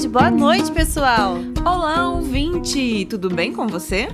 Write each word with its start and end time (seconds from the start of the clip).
tarde, 0.00 0.08
boa 0.08 0.30
noite, 0.30 0.72
pessoal! 0.72 1.36
Olá, 1.64 2.08
ouvinte! 2.08 3.04
Tudo 3.04 3.28
bem 3.28 3.52
com 3.52 3.66
você? 3.66 4.08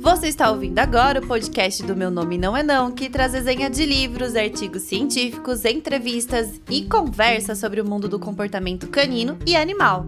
Você 0.00 0.26
está 0.26 0.50
ouvindo 0.50 0.78
agora 0.80 1.20
o 1.20 1.26
podcast 1.26 1.82
do 1.84 1.94
Meu 1.94 2.10
Nome 2.10 2.36
Não 2.36 2.56
É 2.56 2.62
Não, 2.62 2.90
que 2.90 3.08
traz 3.08 3.34
resenha 3.34 3.70
de 3.70 3.86
livros, 3.86 4.34
artigos 4.34 4.82
científicos, 4.82 5.64
entrevistas 5.64 6.60
e 6.68 6.86
conversa 6.86 7.54
sobre 7.54 7.80
o 7.80 7.88
mundo 7.88 8.08
do 8.08 8.18
comportamento 8.18 8.88
canino 8.88 9.38
e 9.46 9.54
animal. 9.54 10.06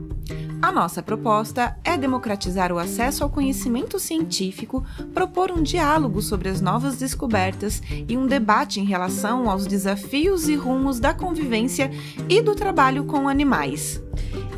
A 0.60 0.72
nossa 0.72 1.02
proposta 1.02 1.76
é 1.84 1.96
democratizar 1.96 2.72
o 2.72 2.78
acesso 2.78 3.22
ao 3.22 3.30
conhecimento 3.30 3.98
científico, 3.98 4.84
propor 5.14 5.52
um 5.52 5.62
diálogo 5.62 6.20
sobre 6.20 6.48
as 6.48 6.60
novas 6.60 6.96
descobertas 6.96 7.80
e 8.08 8.16
um 8.16 8.26
debate 8.26 8.80
em 8.80 8.84
relação 8.84 9.48
aos 9.48 9.66
desafios 9.66 10.48
e 10.48 10.56
rumos 10.56 10.98
da 10.98 11.14
convivência 11.14 11.90
e 12.28 12.42
do 12.42 12.54
trabalho 12.54 13.04
com 13.04 13.28
animais. 13.28 14.02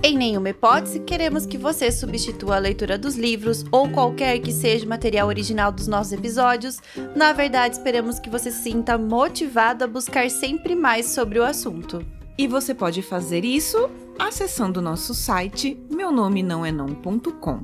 Em 0.05 0.19
nenhuma 0.19 0.49
hipótese, 0.49 0.99
queremos 0.99 1.47
que 1.47 1.57
você 1.57 1.93
substitua 1.93 2.57
a 2.57 2.59
leitura 2.59 2.99
dos 2.99 3.15
livros 3.15 3.65
ou 3.71 3.89
qualquer 3.89 4.41
que 4.41 4.51
seja 4.51 4.85
o 4.85 4.89
material 4.89 5.29
original 5.29 5.71
dos 5.71 5.87
nossos 5.87 6.13
episódios. 6.13 6.81
Na 7.15 7.33
verdade, 7.33 7.77
esperamos 7.77 8.19
que 8.19 8.29
você 8.29 8.51
se 8.51 8.65
sinta 8.65 8.99
motivado 8.99 9.85
a 9.85 9.87
buscar 9.87 10.29
sempre 10.29 10.75
mais 10.75 11.07
sobre 11.07 11.39
o 11.39 11.45
assunto. 11.45 12.05
E 12.37 12.49
você 12.49 12.75
pode 12.75 13.01
fazer 13.01 13.45
isso 13.45 13.89
acessando 14.19 14.81
o 14.81 14.83
nosso 14.83 15.15
site 15.15 15.79
meu 16.03 16.11
nome 16.11 16.43
não 16.43 16.67
é 16.67 16.73
não.com. 16.73 17.61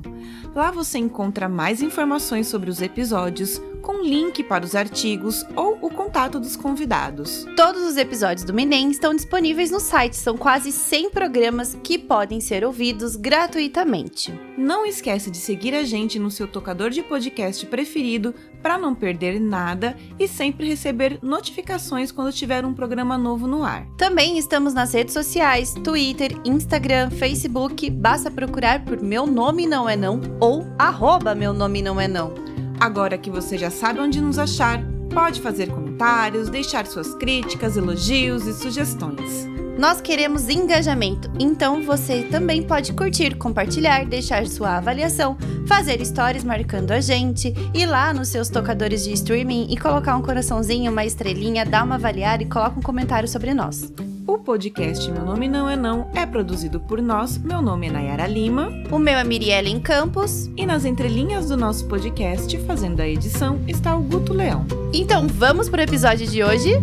Lá 0.55 0.71
você 0.71 0.97
encontra 0.97 1.49
mais 1.49 1.81
informações 1.81 2.47
sobre 2.47 2.69
os 2.69 2.81
episódios, 2.81 3.61
com 3.81 4.01
link 4.01 4.43
para 4.43 4.63
os 4.63 4.75
artigos 4.75 5.45
ou 5.55 5.77
o 5.81 5.89
contato 5.89 6.39
dos 6.39 6.55
convidados. 6.55 7.45
Todos 7.55 7.81
os 7.81 7.97
episódios 7.97 8.45
do 8.45 8.53
Minem 8.53 8.91
estão 8.91 9.13
disponíveis 9.13 9.71
no 9.71 9.79
site, 9.79 10.15
são 10.15 10.37
quase 10.37 10.71
100 10.71 11.09
programas 11.09 11.77
que 11.83 11.97
podem 11.97 12.39
ser 12.39 12.63
ouvidos 12.63 13.15
gratuitamente. 13.15 14.33
Não 14.57 14.85
esquece 14.85 15.29
de 15.29 15.37
seguir 15.37 15.73
a 15.75 15.83
gente 15.83 16.19
no 16.19 16.31
seu 16.31 16.47
tocador 16.47 16.89
de 16.89 17.01
podcast 17.01 17.65
preferido 17.65 18.33
para 18.61 18.77
não 18.77 18.93
perder 18.93 19.39
nada 19.39 19.97
e 20.17 20.27
sempre 20.27 20.67
receber 20.67 21.19
notificações 21.21 22.11
quando 22.11 22.33
tiver 22.33 22.65
um 22.65 22.73
programa 22.73 23.17
novo 23.17 23.47
no 23.47 23.63
ar. 23.63 23.85
Também 23.97 24.37
estamos 24.37 24.73
nas 24.73 24.93
redes 24.93 25.13
sociais, 25.13 25.73
Twitter, 25.83 26.38
Instagram, 26.45 27.09
Facebook, 27.09 27.89
basta 27.89 28.31
procurar 28.31 28.83
por 28.85 29.01
Meu 29.01 29.27
Nome 29.27 29.67
Não 29.67 29.87
É 29.87 29.95
Não 29.95 30.21
ou 30.39 30.65
arroba 30.77 31.35
Meu 31.35 31.53
Nome 31.53 31.81
Não 31.81 31.99
É 31.99 32.07
Não. 32.07 32.33
Agora 32.79 33.17
que 33.17 33.29
você 33.29 33.57
já 33.57 33.69
sabe 33.69 33.99
onde 33.99 34.21
nos 34.21 34.39
achar, 34.39 34.81
pode 35.13 35.41
fazer 35.41 35.69
comentários, 35.69 36.49
deixar 36.49 36.85
suas 36.85 37.13
críticas, 37.15 37.75
elogios 37.75 38.45
e 38.47 38.53
sugestões. 38.53 39.47
Nós 39.77 40.01
queremos 40.01 40.49
engajamento, 40.49 41.31
então 41.39 41.81
você 41.83 42.23
também 42.23 42.63
pode 42.63 42.91
curtir, 42.91 43.35
compartilhar, 43.35 44.05
deixar 44.05 44.45
sua 44.45 44.75
avaliação, 44.75 45.37
fazer 45.65 46.03
stories 46.05 46.43
marcando 46.43 46.91
a 46.91 46.99
gente, 46.99 47.53
ir 47.73 47.85
lá 47.85 48.13
nos 48.13 48.27
seus 48.27 48.49
tocadores 48.49 49.05
de 49.05 49.13
streaming 49.13 49.67
e 49.69 49.77
colocar 49.77 50.17
um 50.17 50.21
coraçãozinho, 50.21 50.91
uma 50.91 51.05
estrelinha, 51.05 51.65
dar 51.65 51.85
uma 51.85 51.95
avaliar 51.95 52.41
e 52.41 52.45
coloca 52.45 52.77
um 52.77 52.83
comentário 52.83 53.27
sobre 53.27 53.53
nós. 53.53 53.89
O 54.29 54.37
podcast 54.37 55.11
Meu 55.11 55.25
Nome 55.25 55.47
Não 55.47 55.67
É 55.67 55.75
Não 55.75 56.07
é 56.13 56.23
produzido 56.23 56.79
por 56.79 57.01
nós. 57.01 57.35
Meu 57.39 57.63
nome 57.63 57.87
é 57.87 57.91
Nayara 57.91 58.27
Lima. 58.27 58.71
O 58.91 58.99
meu 58.99 59.15
é 59.15 59.23
Mirielle 59.23 59.79
Campos. 59.79 60.51
E 60.55 60.67
nas 60.67 60.85
entrelinhas 60.85 61.47
do 61.47 61.57
nosso 61.57 61.87
podcast, 61.87 62.55
fazendo 62.59 62.99
a 62.99 63.07
edição, 63.07 63.59
está 63.67 63.95
o 63.95 64.03
Guto 64.03 64.31
Leão. 64.31 64.67
Então 64.93 65.25
vamos 65.27 65.67
para 65.67 65.79
o 65.79 65.83
episódio 65.83 66.27
de 66.27 66.43
hoje? 66.43 66.79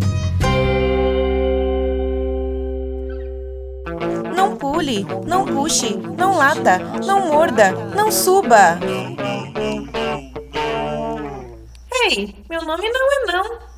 Não 4.35 4.57
pule, 4.57 5.07
não 5.25 5.45
puxe, 5.45 5.97
não 6.19 6.37
lata, 6.37 6.81
não 7.07 7.29
morda, 7.29 7.71
não 7.95 8.11
suba. 8.11 8.77
Ei, 12.11 12.35
meu 12.51 12.65
nome 12.65 12.89
não 12.89 13.13
é 13.13 13.33
não. 13.33 13.76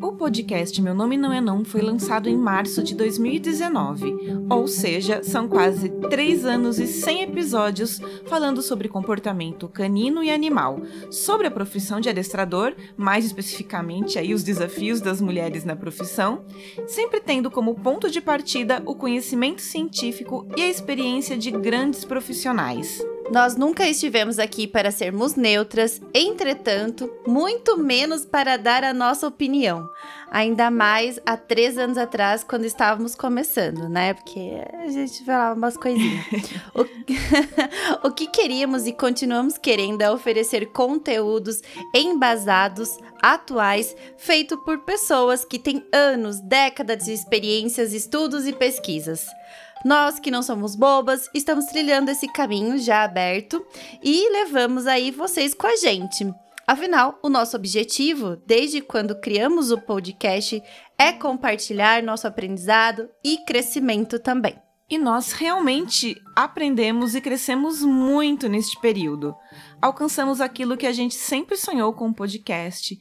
O 0.00 0.12
podcast 0.12 0.80
Meu 0.82 0.94
Nome 0.94 1.16
Não 1.16 1.32
É 1.32 1.40
Não 1.40 1.64
foi 1.64 1.80
lançado 1.80 2.28
em 2.28 2.36
março 2.36 2.82
de 2.82 2.94
2019, 2.94 4.16
ou 4.50 4.66
seja, 4.66 5.22
são 5.22 5.48
quase 5.48 5.88
3 5.88 6.44
anos 6.44 6.78
e 6.78 6.86
100 6.86 7.22
episódios 7.22 8.00
falando 8.26 8.60
sobre 8.60 8.88
comportamento 8.88 9.68
canino 9.68 10.22
e 10.22 10.30
animal, 10.30 10.80
sobre 11.10 11.46
a 11.46 11.50
profissão 11.50 12.00
de 12.00 12.08
adestrador, 12.08 12.74
mais 12.96 13.24
especificamente 13.24 14.18
aí 14.18 14.34
os 14.34 14.42
desafios 14.42 15.00
das 15.00 15.20
mulheres 15.20 15.64
na 15.64 15.76
profissão, 15.76 16.44
sempre 16.86 17.20
tendo 17.20 17.50
como 17.50 17.74
ponto 17.74 18.10
de 18.10 18.20
partida 18.20 18.82
o 18.84 18.94
conhecimento 18.94 19.62
científico 19.62 20.46
e 20.56 20.62
a 20.62 20.68
experiência 20.68 21.36
de 21.36 21.50
grandes 21.50 22.04
profissionais. 22.04 23.00
Nós 23.30 23.56
nunca 23.56 23.86
estivemos 23.86 24.38
aqui 24.38 24.66
para 24.66 24.90
sermos 24.90 25.34
neutras, 25.34 26.00
entretanto, 26.14 27.10
muito 27.26 27.76
menos 27.76 28.24
para 28.24 28.56
dar 28.56 28.82
a 28.82 28.94
nossa 28.94 29.26
opinião. 29.26 29.86
Ainda 30.30 30.70
mais 30.70 31.20
há 31.26 31.36
três 31.36 31.76
anos 31.76 31.98
atrás, 31.98 32.42
quando 32.42 32.64
estávamos 32.64 33.14
começando, 33.14 33.88
né? 33.88 34.14
Porque 34.14 34.62
a 34.72 34.88
gente 34.88 35.24
falava 35.24 35.54
umas 35.54 35.76
coisinhas. 35.76 36.24
o, 36.74 36.86
o 38.08 38.12
que 38.12 38.26
queríamos 38.28 38.86
e 38.86 38.92
continuamos 38.92 39.58
querendo 39.58 40.00
é 40.00 40.10
oferecer 40.10 40.66
conteúdos 40.66 41.62
embasados, 41.94 42.96
atuais, 43.22 43.94
feito 44.16 44.56
por 44.64 44.78
pessoas 44.80 45.44
que 45.44 45.58
têm 45.58 45.84
anos, 45.92 46.40
décadas 46.40 47.04
de 47.04 47.12
experiências, 47.12 47.92
estudos 47.92 48.46
e 48.46 48.52
pesquisas. 48.54 49.26
Nós 49.84 50.18
que 50.18 50.30
não 50.30 50.42
somos 50.42 50.74
bobas, 50.74 51.28
estamos 51.32 51.66
trilhando 51.66 52.10
esse 52.10 52.26
caminho 52.32 52.78
já 52.78 53.04
aberto 53.04 53.64
e 54.02 54.28
levamos 54.30 54.86
aí 54.86 55.10
vocês 55.10 55.54
com 55.54 55.66
a 55.66 55.76
gente. 55.76 56.26
Afinal, 56.66 57.18
o 57.22 57.28
nosso 57.28 57.56
objetivo, 57.56 58.36
desde 58.46 58.80
quando 58.82 59.18
criamos 59.20 59.70
o 59.70 59.80
podcast, 59.80 60.62
é 60.98 61.12
compartilhar 61.12 62.02
nosso 62.02 62.26
aprendizado 62.26 63.08
e 63.24 63.38
crescimento 63.38 64.18
também. 64.18 64.54
E 64.90 64.98
nós 64.98 65.32
realmente 65.32 66.16
aprendemos 66.34 67.14
e 67.14 67.20
crescemos 67.20 67.82
muito 67.82 68.48
neste 68.48 68.80
período. 68.80 69.34
Alcançamos 69.80 70.40
aquilo 70.40 70.76
que 70.78 70.86
a 70.86 70.92
gente 70.92 71.14
sempre 71.14 71.56
sonhou 71.56 71.92
com 71.92 72.08
o 72.08 72.14
podcast, 72.14 72.98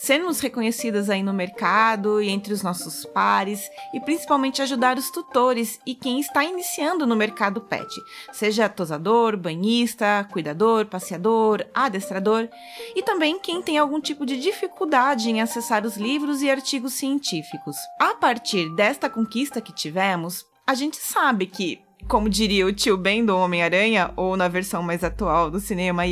sermos 0.00 0.40
reconhecidas 0.40 1.10
aí 1.10 1.22
no 1.22 1.32
mercado 1.32 2.22
e 2.22 2.30
entre 2.30 2.54
os 2.54 2.62
nossos 2.62 3.04
pares 3.04 3.70
e 3.92 4.00
principalmente 4.00 4.62
ajudar 4.62 4.96
os 4.96 5.10
tutores 5.10 5.78
e 5.84 5.94
quem 5.94 6.18
está 6.18 6.42
iniciando 6.42 7.06
no 7.06 7.14
mercado 7.14 7.60
pet, 7.60 7.94
seja 8.32 8.68
tosador, 8.68 9.36
banhista, 9.36 10.26
cuidador, 10.32 10.86
passeador, 10.86 11.66
adestrador 11.74 12.48
e 12.96 13.02
também 13.02 13.38
quem 13.38 13.60
tem 13.60 13.76
algum 13.76 14.00
tipo 14.00 14.24
de 14.24 14.40
dificuldade 14.40 15.28
em 15.28 15.42
acessar 15.42 15.84
os 15.84 15.98
livros 15.98 16.40
e 16.40 16.50
artigos 16.50 16.94
científicos. 16.94 17.76
A 18.00 18.14
partir 18.14 18.74
desta 18.74 19.10
conquista 19.10 19.60
que 19.60 19.74
tivemos, 19.74 20.46
a 20.66 20.74
gente 20.74 20.96
sabe 20.96 21.46
que 21.46 21.89
como 22.08 22.28
diria 22.28 22.66
o 22.66 22.72
tio 22.72 22.96
Ben 22.96 23.24
do 23.24 23.36
Homem-Aranha, 23.36 24.12
ou 24.16 24.36
na 24.36 24.48
versão 24.48 24.82
mais 24.82 25.04
atual 25.04 25.50
do 25.50 25.60
cinema, 25.60 26.02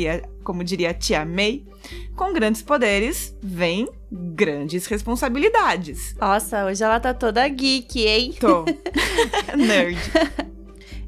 como 0.43 0.63
diria 0.63 0.91
a 0.91 0.93
tia 0.93 1.25
May, 1.25 1.65
com 2.15 2.33
grandes 2.33 2.61
poderes 2.61 3.35
vem 3.41 3.87
grandes 4.11 4.85
responsabilidades. 4.87 6.15
Nossa, 6.19 6.65
hoje 6.65 6.83
ela 6.83 6.99
tá 6.99 7.13
toda 7.13 7.47
geek, 7.47 8.05
hein? 8.05 8.33
Tô. 8.39 8.65
Nerd. 9.55 9.99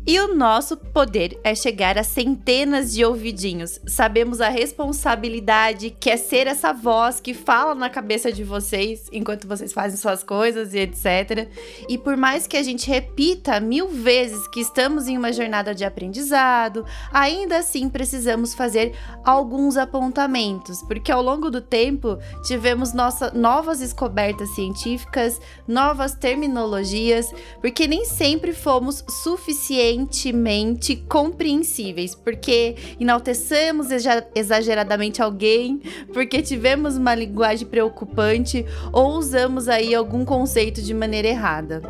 E 0.05 0.19
o 0.19 0.33
nosso 0.33 0.75
poder 0.75 1.39
é 1.43 1.53
chegar 1.53 1.95
a 1.95 2.03
centenas 2.03 2.91
de 2.91 3.05
ouvidinhos. 3.05 3.79
Sabemos 3.85 4.41
a 4.41 4.49
responsabilidade 4.49 5.91
que 5.91 6.09
é 6.09 6.17
ser 6.17 6.47
essa 6.47 6.73
voz 6.73 7.19
que 7.19 7.35
fala 7.35 7.75
na 7.75 7.87
cabeça 7.87 8.31
de 8.31 8.43
vocês 8.43 9.07
enquanto 9.11 9.47
vocês 9.47 9.71
fazem 9.71 9.97
suas 9.97 10.23
coisas 10.23 10.73
e 10.73 10.79
etc. 10.79 11.47
E 11.87 11.99
por 11.99 12.17
mais 12.17 12.47
que 12.47 12.57
a 12.57 12.63
gente 12.63 12.89
repita 12.89 13.59
mil 13.59 13.89
vezes 13.89 14.47
que 14.47 14.61
estamos 14.61 15.07
em 15.07 15.15
uma 15.15 15.31
jornada 15.31 15.75
de 15.75 15.85
aprendizado, 15.85 16.83
ainda 17.13 17.59
assim 17.59 17.87
precisamos 17.87 18.55
fazer 18.55 18.95
alguns 19.23 19.77
apontamentos, 19.77 20.81
porque 20.81 21.11
ao 21.11 21.21
longo 21.21 21.51
do 21.51 21.61
tempo 21.61 22.17
tivemos 22.43 22.91
nossa, 22.91 23.29
novas 23.35 23.77
descobertas 23.77 24.49
científicas, 24.55 25.39
novas 25.67 26.15
terminologias, 26.15 27.31
porque 27.61 27.87
nem 27.87 28.03
sempre 28.03 28.51
fomos 28.51 29.03
suficientes 29.07 29.90
suficientemente 29.91 30.95
compreensíveis, 31.07 32.15
porque 32.15 32.75
enaltecemos 32.99 33.87
exageradamente 34.33 35.21
alguém, 35.21 35.81
porque 36.13 36.41
tivemos 36.41 36.95
uma 36.95 37.13
linguagem 37.13 37.67
preocupante 37.67 38.65
ou 38.91 39.17
usamos 39.17 39.67
aí 39.67 39.93
algum 39.93 40.23
conceito 40.23 40.81
de 40.81 40.93
maneira 40.93 41.27
errada. 41.27 41.81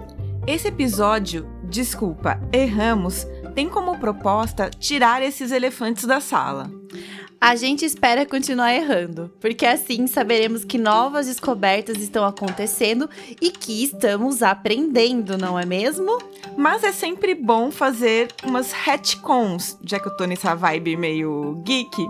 Esse 0.48 0.69
episódio, 0.69 1.48
desculpa, 1.69 2.39
erramos, 2.51 3.27
tem 3.53 3.69
como 3.69 4.00
proposta 4.00 4.69
tirar 4.69 5.21
esses 5.21 5.51
elefantes 5.51 6.06
da 6.06 6.19
sala. 6.19 6.71
A 7.44 7.56
gente 7.56 7.84
espera 7.84 8.24
continuar 8.24 8.72
errando, 8.72 9.32
porque 9.40 9.66
assim 9.66 10.06
saberemos 10.06 10.64
que 10.64 10.78
novas 10.78 11.26
descobertas 11.26 11.98
estão 11.98 12.24
acontecendo 12.24 13.10
e 13.42 13.50
que 13.50 13.84
estamos 13.84 14.44
aprendendo, 14.44 15.40
não 15.40 15.58
é 15.58 15.66
mesmo? 15.66 16.20
Mas 16.56 16.84
é 16.84 16.92
sempre 16.92 17.34
bom 17.34 17.72
fazer 17.72 18.28
umas 18.44 18.72
retcons, 18.72 19.76
já 19.84 20.00
que 20.00 20.08
eu 20.08 20.16
tô 20.16 20.26
nessa 20.26 20.54
vibe 20.54 20.96
meio 20.96 21.60
geek, 21.66 22.08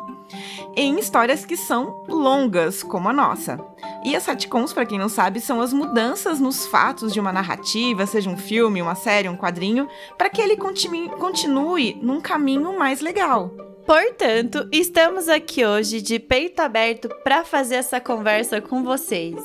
em 0.76 1.00
histórias 1.00 1.46
que 1.46 1.56
são 1.56 2.04
longas, 2.10 2.84
como 2.84 3.08
a 3.08 3.14
nossa. 3.14 3.58
E 4.04 4.14
as 4.18 4.26
retcons, 4.26 4.74
para 4.74 4.86
quem 4.86 5.00
não 5.00 5.08
sabe, 5.08 5.40
são 5.40 5.62
as 5.62 5.72
mudanças 5.72 6.42
nos 6.42 6.66
fatos 6.66 7.14
de 7.14 7.22
uma 7.22 7.32
narrativa, 7.32 8.06
seja 8.06 8.30
um 8.30 8.38
filme, 8.38 8.82
uma 8.82 8.96
série, 8.96 9.30
um 9.30 9.38
quadrinho, 9.38 9.88
para 10.18 10.30
que 10.30 10.42
ele 10.42 10.58
continue, 10.58 11.08
continue 11.12 11.98
num 12.02 12.20
caminho 12.20 12.78
mais 12.78 13.00
legal. 13.00 13.71
Portanto, 13.86 14.68
estamos 14.72 15.28
aqui 15.28 15.66
hoje 15.66 16.02
de 16.02 16.20
peito 16.20 16.60
aberto 16.62 17.10
para 17.24 17.44
fazer 17.44 17.76
essa 17.76 18.00
conversa 18.00 18.62
com 18.62 18.84
vocês. 18.84 19.36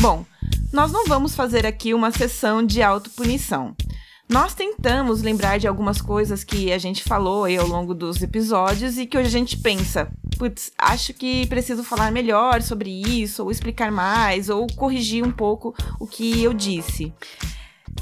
Bom, 0.00 0.24
nós 0.72 0.92
não 0.92 1.04
vamos 1.06 1.34
fazer 1.34 1.66
aqui 1.66 1.92
uma 1.92 2.10
sessão 2.10 2.64
de 2.64 2.82
autopunição. 2.82 3.74
Nós 4.28 4.54
tentamos 4.54 5.22
lembrar 5.22 5.56
de 5.58 5.68
algumas 5.68 6.00
coisas 6.00 6.42
que 6.42 6.72
a 6.72 6.78
gente 6.78 7.04
falou 7.04 7.44
aí 7.44 7.56
ao 7.56 7.66
longo 7.66 7.94
dos 7.94 8.20
episódios 8.20 8.98
e 8.98 9.06
que 9.06 9.16
hoje 9.16 9.28
a 9.28 9.30
gente 9.30 9.56
pensa, 9.56 10.10
putz, 10.36 10.72
acho 10.76 11.14
que 11.14 11.46
preciso 11.46 11.84
falar 11.84 12.10
melhor 12.10 12.60
sobre 12.60 12.90
isso, 12.90 13.44
ou 13.44 13.52
explicar 13.52 13.92
mais, 13.92 14.48
ou 14.48 14.66
corrigir 14.74 15.24
um 15.24 15.30
pouco 15.30 15.72
o 16.00 16.08
que 16.08 16.42
eu 16.42 16.52
disse. 16.52 17.12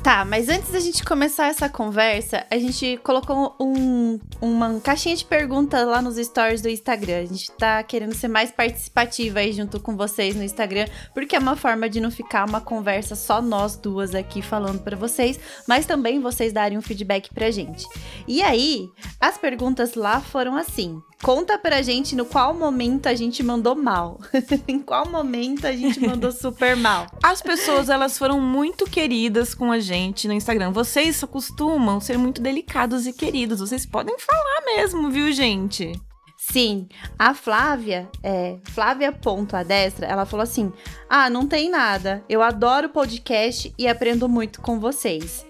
Tá, 0.03 0.23
mas 0.23 0.51
antes 0.51 0.71
da 0.71 0.81
gente 0.81 1.03
começar 1.03 1.47
essa 1.47 1.67
conversa, 1.67 2.47
a 2.51 2.59
gente 2.59 2.99
colocou 3.03 3.57
um, 3.59 4.21
uma 4.41 4.79
caixinha 4.81 5.17
de 5.17 5.25
perguntas 5.25 5.87
lá 5.87 6.03
nos 6.03 6.17
stories 6.17 6.61
do 6.61 6.69
Instagram. 6.69 7.21
A 7.21 7.25
gente 7.25 7.51
tá 7.53 7.83
querendo 7.83 8.15
ser 8.15 8.29
mais 8.29 8.51
participativa 8.51 9.39
aí 9.39 9.53
junto 9.53 9.81
com 9.81 9.97
vocês 9.97 10.37
no 10.37 10.43
Instagram, 10.43 10.87
porque 11.15 11.35
é 11.35 11.39
uma 11.39 11.57
forma 11.57 11.89
de 11.89 12.01
não 12.01 12.11
ficar 12.11 12.47
uma 12.47 12.61
conversa 12.61 13.15
só 13.15 13.41
nós 13.41 13.77
duas 13.77 14.15
aqui 14.15 14.43
falando 14.43 14.81
para 14.83 14.97
vocês, 14.97 15.41
mas 15.67 15.87
também 15.87 16.21
vocês 16.21 16.53
darem 16.53 16.77
um 16.77 16.83
feedback 16.83 17.33
pra 17.33 17.51
gente. 17.51 17.87
E 18.29 18.43
aí, 18.43 18.91
as 19.19 19.39
perguntas 19.39 19.95
lá 19.95 20.21
foram 20.21 20.55
assim: 20.55 21.01
Conta 21.25 21.59
pra 21.59 21.81
gente 21.81 22.15
no 22.15 22.27
qual 22.27 22.53
momento 22.53 23.07
a 23.07 23.15
gente 23.15 23.43
mandou 23.43 23.75
mal. 23.75 24.21
em 24.69 24.79
qual 24.79 25.09
momento 25.09 25.67
a 25.67 25.73
gente 25.73 25.99
mandou 25.99 26.31
super 26.31 26.77
mal. 26.77 27.07
As 27.23 27.41
pessoas, 27.41 27.89
elas 27.89 28.19
foram 28.19 28.39
muito 28.39 28.85
queridas 28.85 29.55
com 29.55 29.73
a 29.73 29.79
gente 29.79 30.29
no 30.29 30.35
Instagram. 30.35 30.71
Vocês 30.71 31.25
costumam 31.25 31.99
ser 31.99 32.19
muito 32.19 32.43
delicados 32.43 33.07
e 33.07 33.13
queridos. 33.15 33.61
Vocês 33.61 33.87
podem 33.87 34.19
falar 34.19 34.77
mesmo, 34.77 35.11
viu, 35.11 35.33
gente? 35.33 35.99
Sim, 36.37 36.87
a 37.19 37.33
Flávia, 37.33 38.07
é, 38.23 38.59
Flávia.adestra, 38.65 40.07
ela 40.07 40.27
falou 40.27 40.45
assim: 40.45 40.71
Ah, 41.09 41.31
não 41.31 41.47
tem 41.47 41.71
nada. 41.71 42.23
Eu 42.29 42.43
adoro 42.43 42.91
podcast 42.91 43.73
e 43.79 43.89
aprendo 43.89 44.29
muito 44.29 44.61
com 44.61 44.79
vocês. 44.79 45.47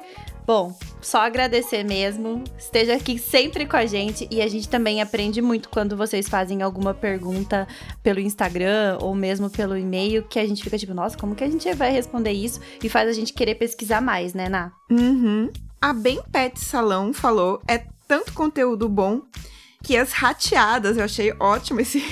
Bom, 0.46 0.72
só 1.04 1.20
agradecer 1.20 1.84
mesmo. 1.84 2.42
Esteja 2.58 2.94
aqui 2.94 3.18
sempre 3.18 3.66
com 3.66 3.76
a 3.76 3.86
gente 3.86 4.26
e 4.30 4.40
a 4.40 4.48
gente 4.48 4.68
também 4.68 5.02
aprende 5.02 5.42
muito 5.42 5.68
quando 5.68 5.96
vocês 5.96 6.28
fazem 6.28 6.62
alguma 6.62 6.94
pergunta 6.94 7.68
pelo 8.02 8.20
Instagram 8.20 8.98
ou 9.00 9.14
mesmo 9.14 9.50
pelo 9.50 9.76
e-mail, 9.76 10.22
que 10.24 10.38
a 10.38 10.46
gente 10.46 10.62
fica 10.62 10.78
tipo, 10.78 10.94
nossa, 10.94 11.16
como 11.16 11.34
que 11.34 11.44
a 11.44 11.50
gente 11.50 11.72
vai 11.74 11.90
responder 11.90 12.32
isso? 12.32 12.60
E 12.82 12.88
faz 12.88 13.08
a 13.08 13.12
gente 13.12 13.32
querer 13.32 13.56
pesquisar 13.56 14.00
mais, 14.00 14.34
né, 14.34 14.48
Ná? 14.48 14.72
Uhum. 14.90 15.50
A 15.80 15.92
Bem 15.92 16.22
Pet 16.32 16.58
Salão 16.58 17.12
falou: 17.12 17.60
é 17.68 17.84
tanto 18.08 18.32
conteúdo 18.32 18.88
bom 18.88 19.22
que 19.82 19.96
as 19.98 20.12
rateadas, 20.12 20.96
eu 20.96 21.04
achei 21.04 21.34
ótimo 21.38 21.80
esse, 21.80 22.02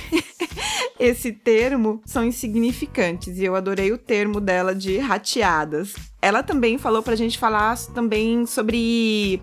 esse 1.00 1.32
termo, 1.32 2.02
são 2.04 2.22
insignificantes. 2.22 3.38
E 3.38 3.44
eu 3.44 3.56
adorei 3.56 3.90
o 3.90 3.98
termo 3.98 4.40
dela 4.40 4.74
de 4.74 4.98
rateadas. 4.98 5.94
Ela 6.22 6.42
também 6.42 6.78
falou 6.78 7.02
pra 7.02 7.16
gente 7.16 7.36
falar 7.36 7.76
também 7.92 8.46
sobre 8.46 9.42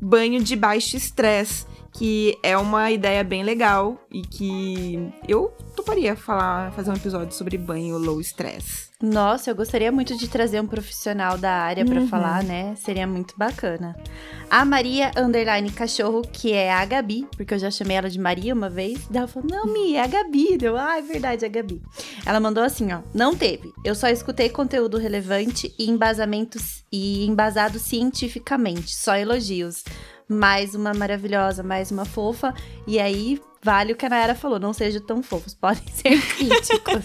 banho 0.00 0.40
de 0.40 0.54
baixo 0.54 0.96
estresse, 0.96 1.66
que 1.92 2.38
é 2.42 2.56
uma 2.56 2.90
ideia 2.90 3.22
bem 3.24 3.42
legal 3.42 3.96
e 4.10 4.22
que 4.22 5.12
eu 5.26 5.48
toparia 5.74 6.14
falar, 6.16 6.72
fazer 6.72 6.90
um 6.90 6.94
episódio 6.94 7.34
sobre 7.34 7.58
banho 7.58 7.98
low 7.98 8.20
stress. 8.20 8.90
Nossa, 9.02 9.50
eu 9.50 9.54
gostaria 9.56 9.90
muito 9.90 10.14
de 10.16 10.28
trazer 10.28 10.60
um 10.60 10.66
profissional 10.66 11.38
da 11.38 11.50
área 11.50 11.86
para 11.86 12.00
Uhum. 12.00 12.06
falar, 12.08 12.44
né? 12.44 12.74
Seria 12.76 13.06
muito 13.06 13.34
bacana. 13.36 13.96
A 14.50 14.62
Maria 14.62 15.10
Underline 15.16 15.70
Cachorro, 15.70 16.20
que 16.20 16.52
é 16.52 16.70
a 16.70 16.84
Gabi, 16.84 17.26
porque 17.34 17.54
eu 17.54 17.58
já 17.58 17.70
chamei 17.70 17.96
ela 17.96 18.10
de 18.10 18.18
Maria 18.18 18.52
uma 18.52 18.68
vez. 18.68 19.06
Daí 19.08 19.18
ela 19.20 19.26
falou: 19.28 19.48
Não, 19.50 19.72
Mi, 19.72 19.94
é 19.94 20.02
a 20.02 20.06
Gabi. 20.06 20.58
Deu, 20.58 20.76
ah, 20.76 20.98
é 20.98 21.02
verdade, 21.02 21.44
é 21.44 21.48
a 21.48 21.50
Gabi. 21.50 21.80
Ela 22.26 22.38
mandou 22.40 22.62
assim: 22.62 22.92
ó, 22.92 23.00
não 23.14 23.34
teve. 23.34 23.72
Eu 23.82 23.94
só 23.94 24.08
escutei 24.08 24.50
conteúdo 24.50 24.98
relevante 24.98 25.74
e 25.78 25.90
embasamentos 25.90 26.84
e 26.92 27.24
embasado 27.26 27.78
cientificamente. 27.78 28.94
Só 28.94 29.16
elogios. 29.16 29.82
Mais 30.30 30.76
uma 30.76 30.94
maravilhosa, 30.94 31.60
mais 31.64 31.90
uma 31.90 32.04
fofa. 32.04 32.54
E 32.86 33.00
aí, 33.00 33.42
vale 33.60 33.92
o 33.92 33.96
que 33.96 34.06
a 34.06 34.08
Nayara 34.08 34.36
falou: 34.36 34.60
não 34.60 34.72
sejam 34.72 35.02
tão 35.02 35.24
fofos, 35.24 35.54
podem 35.54 35.82
ser 35.92 36.20
críticos. 36.20 37.04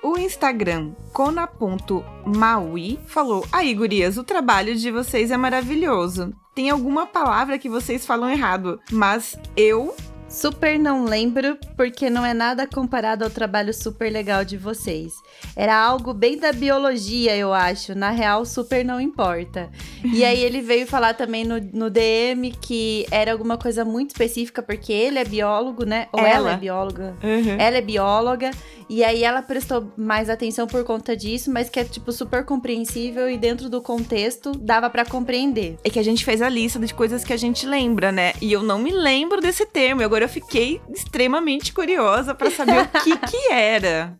O 0.00 0.16
Instagram 0.16 0.92
Kona.maui 1.12 3.00
falou: 3.08 3.44
Aí, 3.50 3.74
gurias, 3.74 4.16
o 4.16 4.22
trabalho 4.22 4.76
de 4.76 4.92
vocês 4.92 5.32
é 5.32 5.36
maravilhoso. 5.36 6.32
Tem 6.54 6.70
alguma 6.70 7.06
palavra 7.06 7.58
que 7.58 7.68
vocês 7.68 8.06
falam 8.06 8.30
errado, 8.30 8.80
mas 8.92 9.36
eu 9.56 9.94
Super 10.28 10.78
não 10.78 11.04
lembro, 11.06 11.58
porque 11.74 12.10
não 12.10 12.24
é 12.24 12.34
nada 12.34 12.66
comparado 12.66 13.24
ao 13.24 13.30
trabalho 13.30 13.72
super 13.72 14.12
legal 14.12 14.44
de 14.44 14.58
vocês. 14.58 15.14
Era 15.56 15.74
algo 15.74 16.12
bem 16.12 16.38
da 16.38 16.52
biologia, 16.52 17.34
eu 17.34 17.52
acho. 17.54 17.94
Na 17.94 18.10
real, 18.10 18.44
super 18.44 18.84
não 18.84 19.00
importa. 19.00 19.70
E 20.04 20.22
aí 20.24 20.38
ele 20.38 20.60
veio 20.60 20.86
falar 20.86 21.14
também 21.14 21.44
no, 21.44 21.58
no 21.72 21.88
DM 21.88 22.52
que 22.60 23.06
era 23.10 23.32
alguma 23.32 23.56
coisa 23.56 23.84
muito 23.86 24.10
específica, 24.10 24.62
porque 24.62 24.92
ele 24.92 25.18
é 25.18 25.24
biólogo, 25.24 25.84
né? 25.86 26.08
Ou 26.12 26.20
ela, 26.20 26.28
Ela. 26.30 26.52
é 26.52 26.56
bióloga. 26.56 27.16
Ela 27.58 27.76
é 27.78 27.82
bióloga, 27.82 28.50
e 28.88 29.04
aí 29.04 29.22
ela 29.22 29.42
prestou 29.42 29.92
mais 29.96 30.30
atenção 30.30 30.66
por 30.66 30.82
conta 30.84 31.16
disso, 31.16 31.50
mas 31.50 31.68
que 31.68 31.78
é, 31.78 31.84
tipo, 31.84 32.10
super 32.10 32.44
compreensível 32.44 33.28
e 33.28 33.36
dentro 33.36 33.68
do 33.68 33.82
contexto 33.82 34.52
dava 34.52 34.88
pra 34.88 35.04
compreender. 35.04 35.76
É 35.84 35.90
que 35.90 35.98
a 35.98 36.02
gente 36.02 36.24
fez 36.24 36.40
a 36.40 36.48
lista 36.48 36.78
de 36.78 36.94
coisas 36.94 37.22
que 37.22 37.32
a 37.32 37.36
gente 37.36 37.66
lembra, 37.66 38.10
né? 38.10 38.32
E 38.40 38.52
eu 38.52 38.62
não 38.62 38.78
me 38.78 38.90
lembro 38.90 39.40
desse 39.40 39.66
termo. 39.66 40.00
E 40.00 40.04
agora 40.04 40.24
eu 40.24 40.28
fiquei 40.28 40.80
extremamente 40.94 41.72
curiosa 41.72 42.34
pra 42.34 42.50
saber 42.50 42.82
o 42.82 42.88
que 43.02 43.16
que 43.28 43.52
era. 43.52 44.18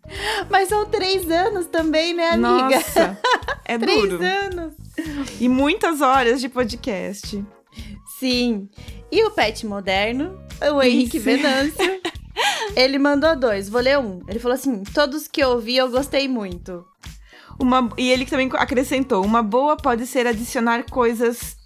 Mas 0.50 0.68
são 0.68 0.84
três 0.86 1.30
anos 1.30 1.66
também, 1.66 2.12
né, 2.12 2.30
amiga? 2.30 2.76
Nossa, 2.76 3.18
é 3.64 3.78
três 3.78 4.02
duro. 4.02 4.22
anos. 4.22 4.74
E 5.40 5.48
muitas 5.48 6.00
horas 6.00 6.40
de 6.40 6.48
podcast. 6.48 7.42
Sim. 8.18 8.68
E 9.10 9.24
o 9.24 9.30
pet 9.30 9.64
moderno, 9.64 10.38
o 10.74 10.82
Henrique 10.82 11.16
Isso. 11.16 11.24
Venâncio. 11.24 12.00
Ele 12.78 12.96
mandou 12.96 13.34
dois, 13.34 13.68
vou 13.68 13.80
ler 13.80 13.98
um. 13.98 14.22
Ele 14.28 14.38
falou 14.38 14.54
assim: 14.54 14.84
todos 14.84 15.26
que 15.26 15.42
eu 15.42 15.58
vi 15.58 15.76
eu 15.76 15.90
gostei 15.90 16.28
muito. 16.28 16.86
Uma, 17.58 17.90
e 17.98 18.08
ele 18.08 18.24
também 18.24 18.48
acrescentou: 18.54 19.24
uma 19.24 19.42
boa 19.42 19.76
pode 19.76 20.06
ser 20.06 20.28
adicionar 20.28 20.84
coisas 20.88 21.56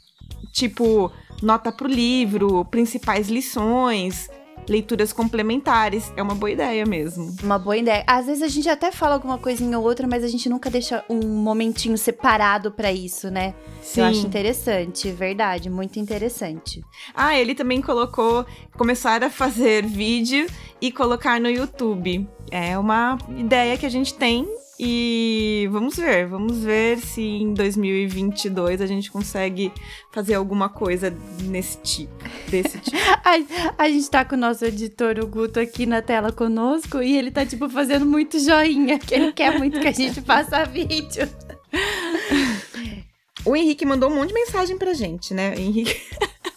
tipo 0.55 1.13
nota 1.43 1.71
pro 1.71 1.87
livro, 1.87 2.65
principais 2.65 3.29
lições, 3.29 4.31
leituras 4.69 5.13
complementares. 5.13 6.13
É 6.17 6.23
uma 6.23 6.35
boa 6.35 6.51
ideia 6.51 6.85
mesmo. 6.87 7.35
Uma 7.43 7.59
boa 7.59 7.77
ideia. 7.77 8.05
Às 8.07 8.27
vezes 8.27 8.43
a 8.43 8.49
gente 8.49 8.69
até 8.69 8.93
fala 8.93 9.15
alguma 9.15 9.39
coisinha 9.39 9.79
ou 9.79 9.85
outra, 9.85 10.07
mas 10.07 10.25
a 10.25 10.29
gente 10.29 10.49
nunca 10.49 10.71
deixa 10.71 11.05
um 11.09 11.21
momentinho 11.27 11.97
separado 11.99 12.71
pra 12.71 12.93
isso, 12.93 13.31
né? 13.31 13.55
Eu 13.97 14.05
acho 14.05 14.27
interessante, 14.27 15.11
verdade, 15.11 15.69
muito 15.69 15.99
interessante. 15.99 16.83
Ah, 17.15 17.37
ele 17.39 17.55
também 17.55 17.83
colocou 17.83 18.47
começar 18.77 19.23
a 19.23 19.31
fazer 19.31 19.85
vídeo 19.85 20.47
e 20.81 20.91
colocar 20.91 21.41
no 21.41 21.49
YouTube. 21.49 22.29
É 22.51 22.79
uma 22.79 23.19
ideia 23.37 23.77
que 23.77 23.87
a 23.87 23.91
gente 23.91 24.15
tem 24.15 24.47
e 24.85 25.69
vamos 25.71 25.95
ver, 25.95 26.27
vamos 26.27 26.65
ver 26.65 26.99
se 26.99 27.23
em 27.23 27.55
2022 27.55 28.81
a 28.81 28.87
gente 28.87 29.13
consegue 29.13 29.73
fazer 30.11 30.35
alguma 30.35 30.69
coisa 30.69 31.17
nesse 31.45 31.79
tipo, 31.79 32.13
desse 32.51 32.81
tipo. 32.81 32.97
A, 33.25 33.85
a 33.85 33.89
gente 33.89 34.11
tá 34.11 34.25
com 34.25 34.35
o 34.35 34.39
nosso 34.39 34.65
editor, 34.65 35.21
o 35.21 35.27
Guto, 35.29 35.61
aqui 35.61 35.87
na 35.87 36.03
tela 36.03 36.33
conosco 36.33 37.01
e 37.01 37.17
ele 37.17 37.31
tá, 37.31 37.47
tipo, 37.47 37.69
fazendo 37.69 38.05
muito 38.05 38.41
joinha, 38.41 38.99
que 38.99 39.15
ele 39.15 39.33
quer 39.33 39.57
muito 39.57 39.79
que 39.79 39.87
a 39.87 39.93
gente 39.93 40.21
faça 40.27 40.65
vídeo. 40.65 41.29
O 43.45 43.55
Henrique 43.55 43.87
mandou 43.87 44.11
um 44.11 44.17
monte 44.17 44.31
de 44.31 44.35
mensagem 44.35 44.77
pra 44.77 44.95
gente, 44.95 45.33
né? 45.33 45.55
O 45.55 45.61
Henrique. 45.61 45.97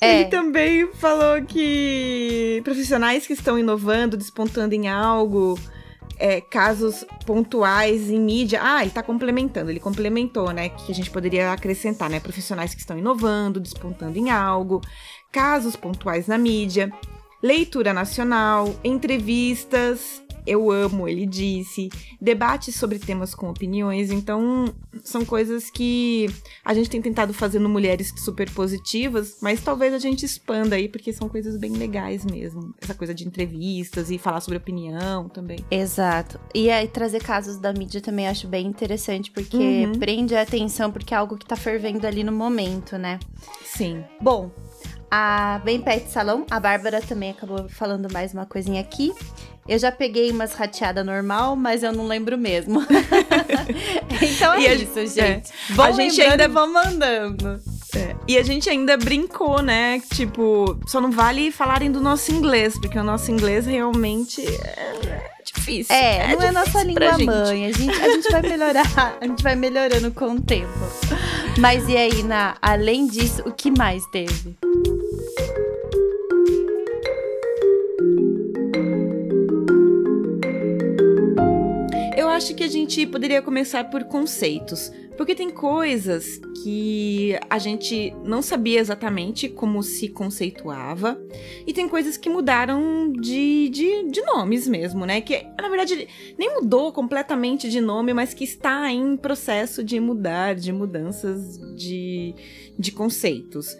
É. 0.00 0.20
Ele 0.20 0.30
também 0.30 0.92
falou 0.92 1.42
que 1.42 2.60
profissionais 2.62 3.26
que 3.26 3.32
estão 3.32 3.58
inovando, 3.58 4.16
despontando 4.16 4.72
em 4.72 4.86
algo, 4.86 5.58
é, 6.18 6.40
casos 6.40 7.04
pontuais 7.24 8.10
em 8.10 8.20
mídia. 8.20 8.60
Ah, 8.62 8.82
ele 8.82 8.90
tá 8.90 9.02
complementando, 9.02 9.70
ele 9.70 9.80
complementou, 9.80 10.50
né? 10.52 10.70
Que 10.70 10.90
a 10.90 10.94
gente 10.94 11.10
poderia 11.10 11.52
acrescentar, 11.52 12.10
né? 12.10 12.20
Profissionais 12.20 12.74
que 12.74 12.80
estão 12.80 12.98
inovando, 12.98 13.60
despontando 13.60 14.18
em 14.18 14.30
algo, 14.30 14.80
casos 15.32 15.76
pontuais 15.76 16.26
na 16.26 16.36
mídia, 16.36 16.92
leitura 17.42 17.92
nacional, 17.92 18.74
entrevistas, 18.82 20.22
eu 20.48 20.70
amo, 20.70 21.08
ele 21.08 21.26
disse, 21.26 21.88
debates 22.20 22.74
sobre 22.74 22.98
temas 22.98 23.34
com 23.34 23.48
opiniões, 23.48 24.10
então 24.10 24.72
são 25.04 25.24
coisas 25.24 25.70
que 25.70 26.26
a 26.64 26.74
gente 26.74 26.90
tem 26.90 27.00
tentado 27.00 27.34
fazer 27.34 27.58
no 27.58 27.68
Mulheres 27.68 28.12
Super 28.16 28.50
Positivas, 28.50 29.36
mas 29.40 29.60
talvez 29.60 29.92
a 29.92 29.98
gente 29.98 30.24
expanda 30.24 30.76
aí, 30.76 30.88
porque 30.88 31.12
são 31.12 31.28
coisas 31.28 31.58
bem 31.58 31.72
legais 31.72 32.24
mesmo. 32.24 32.74
Essa 32.80 32.94
coisa 32.94 33.14
de 33.14 33.26
entrevistas 33.26 34.10
e 34.10 34.18
falar 34.18 34.40
sobre 34.40 34.58
opinião 34.58 35.28
também. 35.28 35.58
Exato. 35.70 36.40
E 36.54 36.70
aí 36.70 36.88
trazer 36.88 37.22
casos 37.22 37.58
da 37.58 37.72
mídia 37.72 38.00
também 38.00 38.26
acho 38.26 38.46
bem 38.46 38.66
interessante, 38.66 39.30
porque 39.30 39.56
uhum. 39.56 39.92
prende 39.92 40.34
a 40.34 40.42
atenção, 40.42 40.90
porque 40.90 41.14
é 41.14 41.16
algo 41.16 41.36
que 41.36 41.46
tá 41.46 41.56
fervendo 41.56 42.06
ali 42.06 42.24
no 42.24 42.32
momento, 42.32 42.96
né? 42.96 43.18
Sim. 43.64 44.04
Bom, 44.20 44.50
a 45.10 45.60
Bem 45.64 45.80
Pet 45.80 46.10
Salão, 46.10 46.46
a 46.50 46.60
Bárbara 46.60 47.00
também 47.00 47.30
acabou 47.30 47.68
falando 47.68 48.12
mais 48.12 48.32
uma 48.32 48.46
coisinha 48.46 48.80
aqui. 48.80 49.12
Eu 49.68 49.78
já 49.78 49.92
peguei 49.92 50.30
umas 50.30 50.54
rateadas 50.54 51.04
normal, 51.04 51.54
mas 51.54 51.82
eu 51.82 51.92
não 51.92 52.06
lembro 52.06 52.38
mesmo. 52.38 52.82
então 54.22 54.54
é 54.54 54.74
e 54.74 54.82
isso, 54.82 54.98
a, 54.98 55.04
gente. 55.04 55.20
É. 55.20 55.42
Vão 55.74 55.84
a 55.84 55.92
gente 55.92 56.20
ainda 56.22 56.48
vão 56.48 56.72
mandando. 56.72 57.60
É. 57.94 58.16
E 58.26 58.38
a 58.38 58.42
gente 58.42 58.68
ainda 58.70 58.96
brincou, 58.96 59.62
né? 59.62 60.00
Tipo, 60.14 60.78
só 60.86 61.02
não 61.02 61.10
vale 61.10 61.50
falarem 61.50 61.92
do 61.92 62.00
nosso 62.00 62.32
inglês, 62.32 62.78
porque 62.78 62.98
o 62.98 63.04
nosso 63.04 63.30
inglês 63.30 63.66
realmente 63.66 64.42
é 64.46 65.42
difícil. 65.44 65.94
É, 65.94 66.32
é 66.32 66.36
não 66.36 66.42
é 66.42 66.52
nossa 66.52 66.82
língua 66.82 67.18
mãe. 67.18 67.66
A 67.66 67.72
gente, 67.72 68.02
a 68.02 68.08
gente 68.08 68.30
vai 68.30 68.42
melhorar, 68.42 69.18
a 69.20 69.26
gente 69.26 69.42
vai 69.42 69.54
melhorando 69.54 70.10
com 70.12 70.32
o 70.32 70.40
tempo. 70.40 70.72
Mas 71.58 71.86
e 71.88 71.96
aí, 71.96 72.22
na, 72.22 72.56
além 72.62 73.06
disso, 73.06 73.42
o 73.44 73.52
que 73.52 73.70
mais 73.70 74.06
teve? 74.06 74.56
Acho 82.38 82.54
que 82.54 82.62
a 82.62 82.68
gente 82.68 83.04
poderia 83.04 83.42
começar 83.42 83.90
por 83.90 84.04
conceitos, 84.04 84.92
porque 85.16 85.34
tem 85.34 85.50
coisas 85.50 86.40
que 86.62 87.36
a 87.50 87.58
gente 87.58 88.14
não 88.24 88.40
sabia 88.40 88.78
exatamente 88.78 89.48
como 89.48 89.82
se 89.82 90.08
conceituava, 90.08 91.20
e 91.66 91.72
tem 91.72 91.88
coisas 91.88 92.16
que 92.16 92.30
mudaram 92.30 93.10
de, 93.10 93.68
de, 93.70 94.04
de 94.04 94.22
nomes 94.22 94.68
mesmo, 94.68 95.04
né? 95.04 95.20
Que 95.20 95.48
na 95.60 95.68
verdade 95.68 96.06
nem 96.38 96.54
mudou 96.54 96.92
completamente 96.92 97.68
de 97.68 97.80
nome, 97.80 98.14
mas 98.14 98.32
que 98.32 98.44
está 98.44 98.88
em 98.88 99.16
processo 99.16 99.82
de 99.82 99.98
mudar, 99.98 100.54
de 100.54 100.72
mudanças 100.72 101.58
de, 101.76 102.36
de 102.78 102.92
conceitos. 102.92 103.76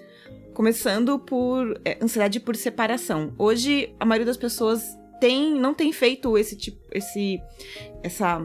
Começando 0.53 1.17
por 1.21 1.81
é, 1.85 1.97
ansiedade 2.03 2.41
por 2.41 2.57
separação. 2.57 3.33
Hoje, 3.39 3.95
a 4.01 4.05
maioria 4.05 4.27
das 4.27 4.37
pessoas 4.37 4.98
tem, 5.21 5.55
não 5.55 5.75
tem 5.75 5.93
feito 5.93 6.37
esse 6.37 6.57
tipo, 6.57 6.79
esse, 6.93 7.41
essa 8.03 8.43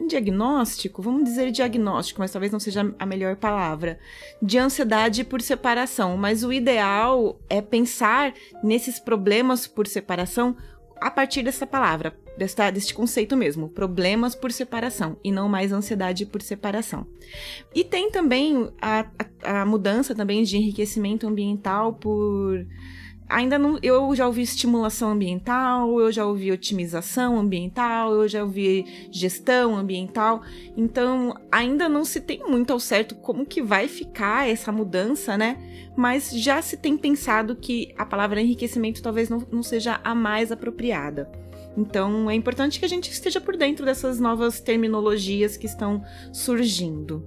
um 0.00 0.06
diagnóstico, 0.06 1.02
vamos 1.02 1.24
dizer 1.24 1.50
diagnóstico, 1.50 2.20
mas 2.20 2.32
talvez 2.32 2.52
não 2.52 2.60
seja 2.60 2.94
a 2.98 3.06
melhor 3.06 3.36
palavra, 3.36 3.98
de 4.42 4.58
ansiedade 4.58 5.24
por 5.24 5.40
separação. 5.40 6.16
Mas 6.16 6.42
o 6.42 6.52
ideal 6.52 7.38
é 7.48 7.60
pensar 7.60 8.34
nesses 8.62 8.98
problemas 8.98 9.66
por 9.66 9.86
separação 9.86 10.56
a 11.00 11.10
partir 11.10 11.42
dessa 11.42 11.66
palavra, 11.66 12.16
desta, 12.36 12.70
deste 12.70 12.94
conceito 12.94 13.36
mesmo, 13.36 13.68
problemas 13.68 14.34
por 14.34 14.50
separação, 14.50 15.16
e 15.22 15.30
não 15.30 15.48
mais 15.48 15.72
ansiedade 15.72 16.24
por 16.24 16.40
separação. 16.40 17.06
E 17.74 17.84
tem 17.84 18.10
também 18.10 18.70
a, 18.80 19.06
a, 19.42 19.60
a 19.60 19.66
mudança 19.66 20.14
também 20.14 20.42
de 20.42 20.56
enriquecimento 20.56 21.26
ambiental 21.26 21.92
por 21.92 22.66
ainda 23.28 23.58
não. 23.58 23.78
Eu 23.82 24.14
já 24.14 24.26
ouvi 24.26 24.42
estimulação 24.42 25.10
ambiental, 25.10 25.98
eu 26.00 26.10
já 26.12 26.26
ouvi 26.26 26.50
otimização 26.50 27.38
ambiental, 27.38 28.12
eu 28.14 28.28
já 28.28 28.42
ouvi 28.42 29.08
gestão 29.10 29.76
ambiental. 29.76 30.42
Então, 30.76 31.34
ainda 31.50 31.88
não 31.88 32.04
se 32.04 32.20
tem 32.20 32.40
muito 32.46 32.72
ao 32.72 32.80
certo 32.80 33.14
como 33.14 33.46
que 33.46 33.62
vai 33.62 33.88
ficar 33.88 34.48
essa 34.48 34.70
mudança, 34.70 35.36
né? 35.36 35.58
Mas 35.96 36.30
já 36.30 36.60
se 36.60 36.76
tem 36.76 36.96
pensado 36.96 37.56
que 37.56 37.94
a 37.96 38.04
palavra 38.04 38.40
enriquecimento 38.40 39.02
talvez 39.02 39.28
não, 39.28 39.46
não 39.50 39.62
seja 39.62 40.00
a 40.02 40.14
mais 40.14 40.50
apropriada. 40.50 41.30
Então, 41.76 42.30
é 42.30 42.34
importante 42.34 42.78
que 42.78 42.84
a 42.84 42.88
gente 42.88 43.10
esteja 43.10 43.40
por 43.40 43.56
dentro 43.56 43.84
dessas 43.84 44.20
novas 44.20 44.60
terminologias 44.60 45.56
que 45.56 45.66
estão 45.66 46.02
surgindo. 46.32 47.24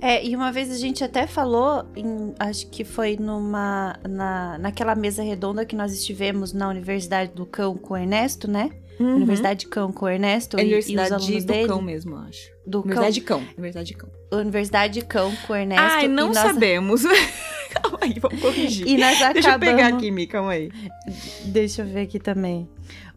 É, 0.00 0.24
e 0.24 0.34
uma 0.34 0.50
vez 0.50 0.70
a 0.70 0.76
gente 0.76 1.04
até 1.04 1.26
falou, 1.26 1.84
em, 1.94 2.34
acho 2.38 2.68
que 2.68 2.84
foi 2.84 3.16
numa 3.16 3.96
na, 4.08 4.58
naquela 4.58 4.94
mesa 4.94 5.22
redonda 5.22 5.64
que 5.64 5.76
nós 5.76 5.92
estivemos 5.92 6.52
na 6.52 6.68
Universidade 6.68 7.32
do 7.32 7.46
Cão 7.46 7.76
com 7.76 7.94
o 7.94 7.96
Ernesto, 7.96 8.50
né? 8.50 8.70
Uhum. 8.98 9.16
Universidade 9.16 9.60
de 9.60 9.66
Cão 9.68 9.92
com 9.92 10.06
o 10.06 10.08
Ernesto 10.08 10.56
é 10.56 10.62
Universidade 10.62 11.12
e, 11.12 11.16
os 11.16 11.22
alunos 11.22 11.44
do 11.44 11.52
dele. 11.52 11.68
Cão 11.68 11.82
mesmo, 11.82 12.16
acho. 12.16 12.50
Do 12.66 12.80
Universidade 12.80 13.20
Cão. 13.20 13.38
de 13.38 13.44
Cão. 13.44 13.54
Universidade 13.56 13.86
de 13.86 13.94
Cão. 13.94 14.10
Universidade 14.32 14.94
de 14.94 15.04
Cão 15.04 15.36
com 15.46 15.52
o 15.52 15.56
Ernesto. 15.56 15.84
Ai, 15.84 16.08
não 16.08 16.28
nós... 16.28 16.38
sabemos. 16.38 17.02
calma 17.72 17.98
aí, 18.00 18.18
vamos 18.18 18.40
corrigir. 18.40 18.86
E 18.86 18.96
nós 18.96 19.16
acabamos... 19.16 19.34
Deixa 19.34 19.50
eu 19.50 19.60
pegar 19.60 19.86
aqui, 19.88 20.10
Mi, 20.10 20.26
calma 20.26 20.52
aí. 20.52 20.70
Deixa 21.44 21.82
eu 21.82 21.86
ver 21.86 22.02
aqui 22.02 22.18
também. 22.18 22.68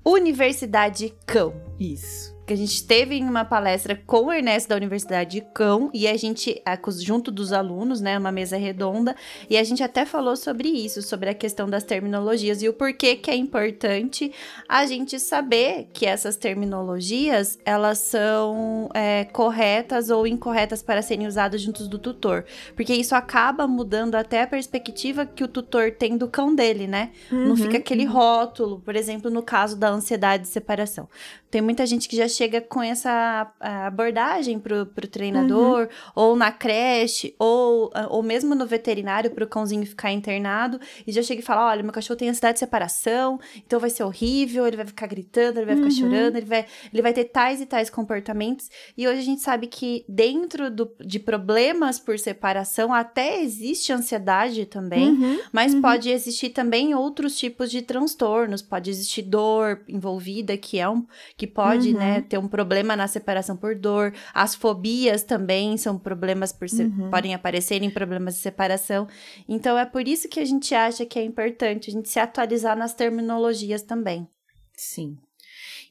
Universidade 0.06 1.12
Cão. 1.26 1.54
Isso 1.80 2.35
que 2.46 2.54
a 2.54 2.58
gente 2.58 2.86
teve 2.86 3.16
em 3.16 3.28
uma 3.28 3.44
palestra 3.44 4.00
com 4.06 4.26
o 4.26 4.32
Ernesto 4.32 4.70
da 4.70 4.76
Universidade 4.76 5.32
de 5.32 5.42
Cão 5.42 5.90
e 5.94 6.08
a 6.08 6.16
gente, 6.16 6.62
junto 7.00 7.32
dos 7.32 7.52
alunos, 7.52 8.02
né, 8.02 8.18
uma 8.18 8.32
mesa 8.32 8.56
redonda, 8.56 9.16
e 9.50 9.58
a 9.58 9.64
gente 9.64 9.82
até 9.82 10.06
falou 10.06 10.36
sobre 10.36 10.70
isso, 10.70 11.02
sobre 11.02 11.30
a 11.30 11.34
questão 11.34 11.68
das 11.68 11.84
terminologias 11.84 12.62
e 12.62 12.70
o 12.70 12.74
porquê 12.74 13.16
que 13.16 13.32
é 13.32 13.36
importante 13.36 14.32
a 14.70 14.86
gente 14.86 15.20
saber 15.20 15.88
que 15.92 16.06
essas 16.06 16.36
terminologias, 16.36 17.58
elas 17.66 17.98
são 18.00 18.90
é, 18.94 19.26
corretas 19.26 20.10
ou 20.10 20.28
incorretas 20.28 20.84
para 20.84 21.02
serem 21.02 21.26
usadas 21.26 21.62
juntos 21.62 21.88
do 21.88 21.98
tutor, 21.98 22.46
porque 22.76 22.94
isso 22.94 23.16
acaba 23.16 23.68
mudando 23.68 24.16
até 24.16 24.44
a 24.44 24.48
perspectiva 24.48 25.26
que 25.26 25.44
o 25.44 25.48
tutor 25.48 25.92
tem 25.92 26.18
do 26.18 26.28
cão 26.28 26.54
dele, 26.54 26.86
né? 26.86 27.12
Uhum, 27.32 27.48
Não 27.50 27.58
fica 27.58 27.78
aquele 27.78 28.06
uhum. 28.06 28.14
rótulo, 28.14 28.82
por 28.82 28.96
exemplo, 28.96 29.32
no 29.32 29.42
caso 29.42 29.76
da 29.76 29.90
ansiedade 29.90 30.44
de 30.44 30.50
separação. 30.50 31.10
Tem 31.50 31.62
muita 31.62 31.86
gente 31.86 32.10
que 32.10 32.18
já 32.18 32.28
chega 32.36 32.62
com 32.62 32.82
essa 32.82 33.52
abordagem 33.60 34.60
pro, 34.60 34.86
pro 34.86 35.08
treinador, 35.08 35.84
uhum. 35.84 35.88
ou 36.16 36.36
na 36.36 36.52
creche, 36.52 37.36
ou, 37.40 37.92
ou 38.10 38.24
mesmo 38.24 38.56
no 38.56 38.66
veterinário, 38.66 39.32
pro 39.32 39.48
cãozinho 39.48 39.86
ficar 39.86 40.12
internado, 40.12 40.80
e 41.06 41.12
já 41.12 41.22
chega 41.22 41.42
e 41.42 41.44
fala: 41.44 41.68
olha, 41.68 41.84
meu 41.84 41.92
cachorro 41.92 42.18
tem 42.18 42.30
ansiedade 42.30 42.54
de 42.54 42.60
separação, 42.60 43.40
então 43.66 43.80
vai 43.80 43.90
ser 43.90 44.04
horrível, 44.04 44.68
ele 44.68 44.78
vai 44.78 44.86
ficar 44.86 45.08
gritando, 45.08 45.60
ele 45.60 45.66
vai 45.66 45.76
ficar 45.76 45.88
uhum. 45.88 45.92
chorando, 45.92 46.36
ele 46.38 46.46
vai, 46.46 46.66
ele 46.92 47.02
vai 47.02 47.14
ter 47.14 47.26
tais 47.26 47.62
e 47.62 47.66
tais 47.66 47.90
comportamentos. 47.90 48.70
E 48.98 49.08
hoje 49.08 49.20
a 49.20 49.24
gente 49.24 49.42
sabe 49.42 49.68
que 49.68 50.06
dentro 50.08 50.70
do, 50.70 50.92
de 51.00 51.20
problemas 51.20 52.00
por 52.00 52.18
separação, 52.20 52.94
até 52.94 53.42
existe 53.42 53.92
ansiedade 53.92 54.66
também, 54.66 55.10
uhum. 55.10 55.40
mas 55.52 55.74
uhum. 55.74 55.82
pode 55.82 56.10
existir 56.10 56.50
também 56.50 56.94
outros 56.96 57.38
tipos 57.38 57.72
de 57.72 57.82
transtornos, 57.82 58.62
pode 58.62 58.90
existir 58.90 59.22
dor 59.22 59.82
envolvida, 59.88 60.58
que 60.58 60.80
é 60.80 60.90
um. 60.90 61.06
Que 61.38 61.48
pode, 61.48 61.94
né, 61.94 62.00
uhum. 62.00 62.16
né, 62.16 62.22
ter 62.26 62.38
um 62.38 62.48
problema 62.48 62.96
na 62.96 63.08
separação 63.08 63.56
por 63.56 63.76
dor. 63.76 64.14
As 64.34 64.56
fobias 64.56 65.24
também 65.24 65.78
são 65.78 65.98
problemas 65.98 66.52
por 66.52 66.68
uhum. 66.72 67.10
podem 67.10 67.34
aparecer 67.34 67.82
em 67.84 67.90
problemas 67.90 68.36
de 68.36 68.42
separação. 68.42 69.08
Então 69.48 69.78
é 69.78 69.86
por 69.86 70.08
isso 70.08 70.28
que 70.28 70.40
a 70.40 70.46
gente 70.46 70.74
acha 70.74 71.06
que 71.06 71.20
é 71.20 71.24
importante 71.24 71.90
a 71.90 71.94
gente 71.94 72.10
se 72.10 72.20
atualizar 72.20 72.78
nas 72.78 72.94
terminologias 72.94 73.82
também. 73.82 74.28
Sim. 74.76 75.18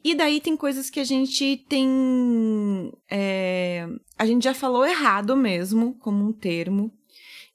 E 0.04 0.14
daí 0.14 0.40
tem 0.40 0.54
coisas 0.54 0.90
que 0.90 1.00
a 1.00 1.04
gente 1.04 1.64
tem. 1.66 2.92
É, 3.10 3.86
a 4.18 4.26
gente 4.26 4.44
já 4.44 4.52
falou 4.52 4.84
errado 4.84 5.34
mesmo, 5.34 5.94
como 5.98 6.22
um 6.22 6.32
termo. 6.32 6.92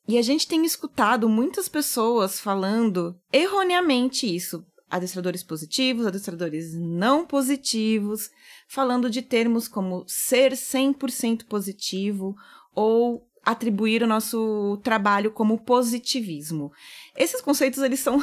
E 0.08 0.18
a 0.18 0.24
gente 0.24 0.48
tem 0.48 0.66
escutado 0.66 1.30
muitas 1.30 1.70
pessoas 1.70 2.40
falando 2.40 3.16
erroneamente 3.32 4.26
isso 4.26 4.66
adestradores 4.90 5.44
positivos, 5.44 6.06
adestradores 6.06 6.74
não 6.74 7.26
positivos, 7.26 8.30
falando 8.68 9.10
de 9.10 9.22
termos 9.22 9.68
como 9.68 10.04
ser 10.08 10.54
100% 10.54 11.46
positivo 11.46 12.36
ou 12.74 13.28
atribuir 13.44 14.04
o 14.04 14.08
nosso 14.08 14.78
trabalho 14.84 15.32
como 15.32 15.64
positivismo. 15.64 16.72
Esses 17.16 17.42
conceitos 17.42 17.82
eles 17.82 18.00
são 18.00 18.22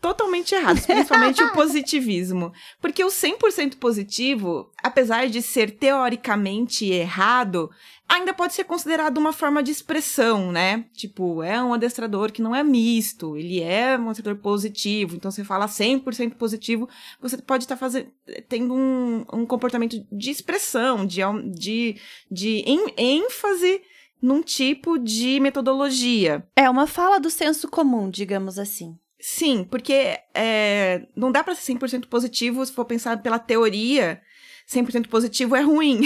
totalmente 0.00 0.54
errados, 0.54 0.86
principalmente 0.86 1.42
o 1.42 1.52
positivismo. 1.54 2.52
Porque 2.80 3.04
o 3.04 3.08
100% 3.08 3.76
positivo, 3.76 4.70
apesar 4.82 5.28
de 5.28 5.42
ser 5.42 5.72
teoricamente 5.72 6.86
errado, 6.90 7.70
ainda 8.08 8.34
pode 8.34 8.52
ser 8.52 8.64
considerado 8.64 9.16
uma 9.16 9.32
forma 9.32 9.62
de 9.62 9.70
expressão, 9.70 10.52
né? 10.52 10.84
Tipo, 10.92 11.42
é 11.42 11.62
um 11.62 11.72
adestrador 11.72 12.30
que 12.30 12.42
não 12.42 12.54
é 12.54 12.62
misto, 12.62 13.36
ele 13.36 13.60
é 13.60 13.98
um 13.98 14.10
adestrador 14.10 14.40
positivo, 14.40 15.16
então 15.16 15.30
você 15.30 15.42
fala 15.42 15.66
100% 15.66 16.34
positivo, 16.34 16.88
você 17.20 17.38
pode 17.38 17.64
estar 17.64 17.76
tá 17.76 17.80
fazendo, 17.80 18.08
tendo 18.48 18.74
um, 18.74 19.24
um 19.32 19.46
comportamento 19.46 20.06
de 20.12 20.30
expressão, 20.30 21.06
de, 21.06 21.20
de, 21.54 21.96
de 22.30 22.64
ênfase 22.96 23.80
num 24.20 24.40
tipo 24.40 24.98
de 24.98 25.40
metodologia. 25.40 26.46
É 26.54 26.70
uma 26.70 26.86
fala 26.86 27.18
do 27.18 27.28
senso 27.28 27.68
comum, 27.68 28.08
digamos 28.08 28.58
assim. 28.58 28.96
Sim, 29.24 29.62
porque 29.62 30.18
é, 30.34 31.06
não 31.14 31.30
dá 31.30 31.44
para 31.44 31.54
ser 31.54 31.74
100% 31.74 32.08
positivo 32.08 32.66
se 32.66 32.72
for 32.72 32.84
pensar 32.84 33.22
pela 33.22 33.38
teoria 33.38 34.20
100% 34.68 35.06
positivo 35.06 35.54
é 35.54 35.60
ruim, 35.60 36.00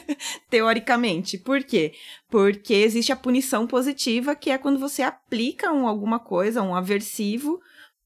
teoricamente. 0.50 1.38
Por 1.38 1.62
quê? 1.64 1.94
Porque 2.28 2.74
existe 2.74 3.10
a 3.10 3.16
punição 3.16 3.66
positiva, 3.66 4.36
que 4.36 4.50
é 4.50 4.58
quando 4.58 4.78
você 4.78 5.02
aplica 5.02 5.72
um, 5.72 5.86
alguma 5.86 6.18
coisa, 6.18 6.60
um 6.60 6.74
aversivo, 6.74 7.58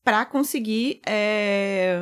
para 0.05 0.25
conseguir 0.25 1.01
é, 1.07 2.01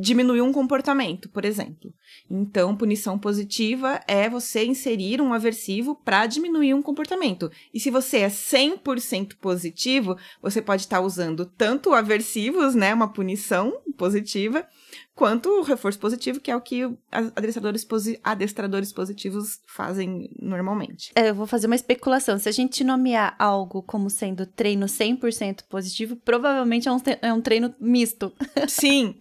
diminuir 0.00 0.42
um 0.42 0.52
comportamento, 0.52 1.28
por 1.28 1.44
exemplo. 1.44 1.92
Então, 2.30 2.76
punição 2.76 3.18
positiva 3.18 4.00
é 4.06 4.28
você 4.28 4.64
inserir 4.64 5.20
um 5.22 5.32
aversivo 5.32 5.94
para 5.94 6.26
diminuir 6.26 6.74
um 6.74 6.82
comportamento. 6.82 7.50
E 7.72 7.80
se 7.80 7.90
você 7.90 8.18
é 8.18 8.28
100% 8.28 9.36
positivo, 9.40 10.16
você 10.42 10.60
pode 10.60 10.82
estar 10.82 10.98
tá 10.98 11.02
usando 11.02 11.46
tanto 11.46 11.94
aversivos, 11.94 12.74
né, 12.74 12.92
uma 12.92 13.12
punição 13.12 13.80
positiva, 13.96 14.66
quanto 15.14 15.48
o 15.48 15.62
reforço 15.62 15.98
positivo, 15.98 16.40
que 16.40 16.50
é 16.50 16.56
o 16.56 16.60
que 16.60 16.88
adestradores, 17.36 17.84
posi 17.84 18.18
adestradores 18.24 18.92
positivos 18.92 19.60
fazem 19.66 20.30
normalmente. 20.40 21.12
É, 21.14 21.30
eu 21.30 21.34
vou 21.34 21.46
fazer 21.46 21.66
uma 21.66 21.76
especulação. 21.76 22.38
Se 22.38 22.48
a 22.48 22.52
gente 22.52 22.82
nomear 22.82 23.34
algo 23.38 23.82
como 23.82 24.08
sendo 24.08 24.46
treino 24.46 24.86
100% 24.86 25.64
positivo, 25.68 26.16
provavelmente 26.16 26.88
é 26.88 26.92
um, 26.92 27.00
é 27.20 27.32
um 27.32 27.40
treino 27.40 27.74
misto. 27.78 28.32
Sim. 28.66 29.16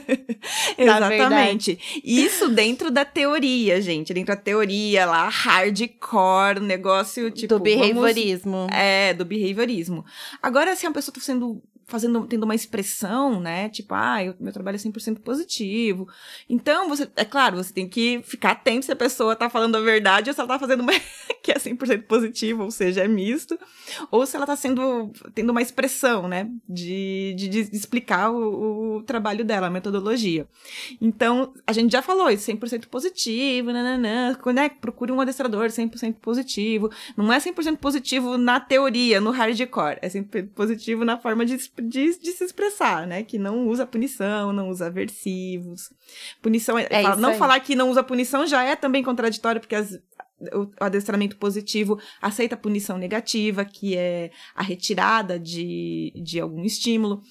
Exatamente. 0.78 1.78
Isso 2.02 2.48
dentro 2.48 2.90
da 2.90 3.04
teoria, 3.04 3.80
gente. 3.82 4.14
Dentro 4.14 4.34
da 4.34 4.40
teoria 4.40 5.06
lá, 5.06 5.28
hardcore, 5.28 6.60
negócio 6.60 7.30
tipo. 7.30 7.54
Do 7.54 7.60
behaviorismo. 7.60 8.52
Vamos... 8.52 8.72
É, 8.74 9.12
do 9.12 9.24
behaviorismo. 9.24 10.04
Agora, 10.42 10.74
se 10.74 10.86
a 10.86 10.90
pessoa 10.90 11.12
está 11.12 11.20
sendo 11.20 11.62
fazendo, 11.86 12.26
tendo 12.26 12.42
uma 12.42 12.54
expressão, 12.54 13.40
né? 13.40 13.68
Tipo, 13.68 13.94
ah, 13.94 14.22
eu, 14.22 14.34
meu 14.40 14.52
trabalho 14.52 14.74
é 14.74 14.78
100% 14.78 15.20
positivo. 15.20 16.08
Então, 16.48 16.88
você, 16.88 17.08
é 17.14 17.24
claro, 17.24 17.56
você 17.56 17.72
tem 17.72 17.88
que 17.88 18.20
ficar 18.24 18.52
atento 18.52 18.86
se 18.86 18.92
a 18.92 18.96
pessoa 18.96 19.36
tá 19.36 19.48
falando 19.48 19.76
a 19.76 19.80
verdade 19.80 20.28
ou 20.28 20.34
se 20.34 20.40
ela 20.40 20.48
tá 20.48 20.58
fazendo 20.58 20.80
uma 20.80 20.92
que 21.42 21.52
é 21.52 21.54
100% 21.54 22.02
positivo, 22.02 22.64
ou 22.64 22.70
seja, 22.72 23.04
é 23.04 23.08
misto, 23.08 23.56
ou 24.10 24.26
se 24.26 24.36
ela 24.36 24.46
tá 24.46 24.56
sendo, 24.56 25.12
tendo 25.32 25.50
uma 25.50 25.62
expressão, 25.62 26.26
né? 26.26 26.50
De, 26.68 27.34
de, 27.36 27.48
de 27.48 27.76
explicar 27.76 28.30
o, 28.30 28.96
o, 28.96 29.02
trabalho 29.02 29.44
dela, 29.44 29.68
a 29.68 29.70
metodologia. 29.70 30.46
Então, 31.00 31.54
a 31.64 31.72
gente 31.72 31.92
já 31.92 32.02
falou 32.02 32.28
isso, 32.30 32.50
100% 32.50 32.86
positivo, 32.86 33.72
nananã, 33.72 34.36
né? 34.52 34.68
Procure 34.80 35.12
um 35.12 35.20
adestrador 35.20 35.66
100% 35.68 36.14
positivo. 36.14 36.90
Não 37.16 37.32
é 37.32 37.38
100% 37.38 37.76
positivo 37.76 38.36
na 38.36 38.58
teoria, 38.58 39.20
no 39.20 39.30
hardcore, 39.30 39.98
é 40.02 40.08
100% 40.08 40.48
positivo 40.48 41.04
na 41.04 41.16
forma 41.16 41.46
de 41.46 41.54
de, 41.82 42.18
de 42.18 42.32
se 42.32 42.44
expressar, 42.44 43.06
né? 43.06 43.22
Que 43.22 43.38
não 43.38 43.66
usa 43.68 43.86
punição, 43.86 44.52
não 44.52 44.68
usa 44.68 44.86
aversivos. 44.86 45.90
Punição, 46.42 46.78
é, 46.78 47.02
fala, 47.02 47.16
não 47.16 47.30
aí. 47.30 47.38
falar 47.38 47.60
que 47.60 47.74
não 47.74 47.90
usa 47.90 48.02
punição 48.02 48.46
já 48.46 48.62
é 48.62 48.76
também 48.76 49.02
contraditório, 49.02 49.60
porque 49.60 49.74
as, 49.74 49.98
o 50.52 50.70
adestramento 50.80 51.36
positivo 51.36 51.98
aceita 52.20 52.54
a 52.54 52.58
punição 52.58 52.98
negativa, 52.98 53.64
que 53.64 53.96
é 53.96 54.30
a 54.54 54.62
retirada 54.62 55.38
de, 55.38 56.12
de 56.22 56.40
algum 56.40 56.64
estímulo. 56.64 57.22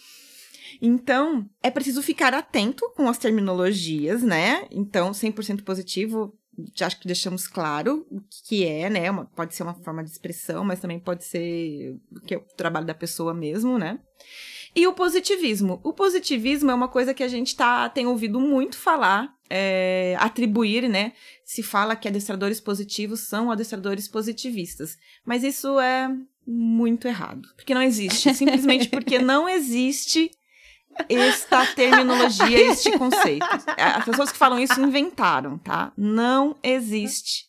Então, 0.82 1.48
é 1.64 1.72
preciso 1.72 2.02
ficar 2.02 2.34
atento 2.34 2.92
com 2.96 3.08
as 3.08 3.18
terminologias, 3.18 4.22
né? 4.22 4.68
Então, 4.72 5.12
100% 5.12 5.64
positivo, 5.64 6.38
acho 6.82 7.00
que 7.00 7.08
deixamos 7.08 7.48
claro 7.48 8.06
o 8.10 8.22
que 8.48 8.66
é, 8.66 8.90
né? 8.90 9.10
Uma, 9.10 9.26
pode 9.26 9.56
ser 9.56 9.64
uma 9.64 9.74
forma 9.74 10.04
de 10.04 10.10
expressão, 10.10 10.64
mas 10.64 10.80
também 10.80 11.00
pode 11.00 11.24
ser 11.24 11.98
que 12.26 12.36
é 12.36 12.38
o 12.38 12.42
trabalho 12.56 12.86
da 12.86 12.94
pessoa 12.94 13.34
mesmo, 13.34 13.78
né? 13.78 14.00
E 14.75 14.86
o 14.86 14.94
positivismo. 14.94 15.79
O 15.84 15.94
positivismo 15.94 16.70
é 16.70 16.74
uma 16.74 16.90
coisa 16.90 17.14
que 17.14 17.24
a 17.24 17.27
gente 17.29 17.56
tá, 17.56 17.88
tem 17.88 18.06
ouvido 18.06 18.42
muito 18.42 18.77
falar, 18.77 19.34
é, 19.50 20.18
atribuir, 20.20 20.90
né? 20.90 21.14
Se 21.46 21.64
fala 21.64 21.96
que 21.96 22.10
adestradores 22.10 22.60
positivos 22.60 23.22
são 23.22 23.50
adestradores 23.50 24.08
positivistas. 24.08 24.98
Mas 25.24 25.44
isso 25.44 25.79
é 25.79 26.10
muito 26.46 27.08
errado. 27.08 27.48
Porque 27.56 27.74
não 27.74 27.82
existe. 27.82 28.34
Simplesmente 28.34 28.90
porque 28.90 29.18
não 29.20 29.48
existe 29.48 30.29
esta 31.10 31.66
terminologia, 31.75 32.72
este 32.72 32.98
conceito. 32.98 33.46
As 33.77 34.05
pessoas 34.05 34.31
que 34.31 34.38
falam 34.38 34.60
isso 34.60 34.79
inventaram, 34.81 35.58
tá? 35.58 35.92
Não 35.98 36.55
existe. 36.64 37.46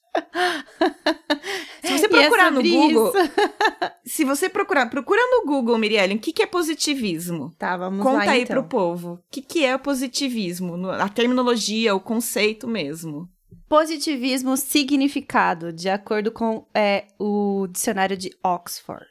Se 1.83 1.99
você 1.99 2.09
procurar 2.09 2.47
é 2.47 2.51
no 2.51 2.63
Google, 2.63 3.13
se 4.05 4.25
você 4.25 4.49
procurar, 4.49 4.89
procura 4.89 5.21
no 5.31 5.47
Google, 5.47 5.79
Mirielle, 5.79 6.15
o 6.15 6.19
que, 6.19 6.33
que 6.33 6.43
é 6.43 6.47
positivismo? 6.47 7.55
Tá, 7.59 7.77
vamos 7.77 8.03
Conta 8.03 8.25
lá, 8.25 8.33
aí 8.33 8.43
então. 8.43 8.57
pro 8.57 8.69
povo. 8.69 9.13
O 9.15 9.21
que, 9.31 9.43
que 9.43 9.65
é 9.65 9.77
positivismo? 9.77 10.91
A 10.91 11.09
terminologia, 11.09 11.95
o 11.95 12.01
conceito 12.01 12.67
mesmo. 12.67 13.29
Positivismo, 13.69 14.57
significado, 14.57 15.73
de 15.73 15.89
acordo 15.89 16.31
com 16.31 16.67
é, 16.75 17.07
o 17.19 17.67
dicionário 17.71 18.17
de 18.17 18.31
Oxford. 18.43 19.07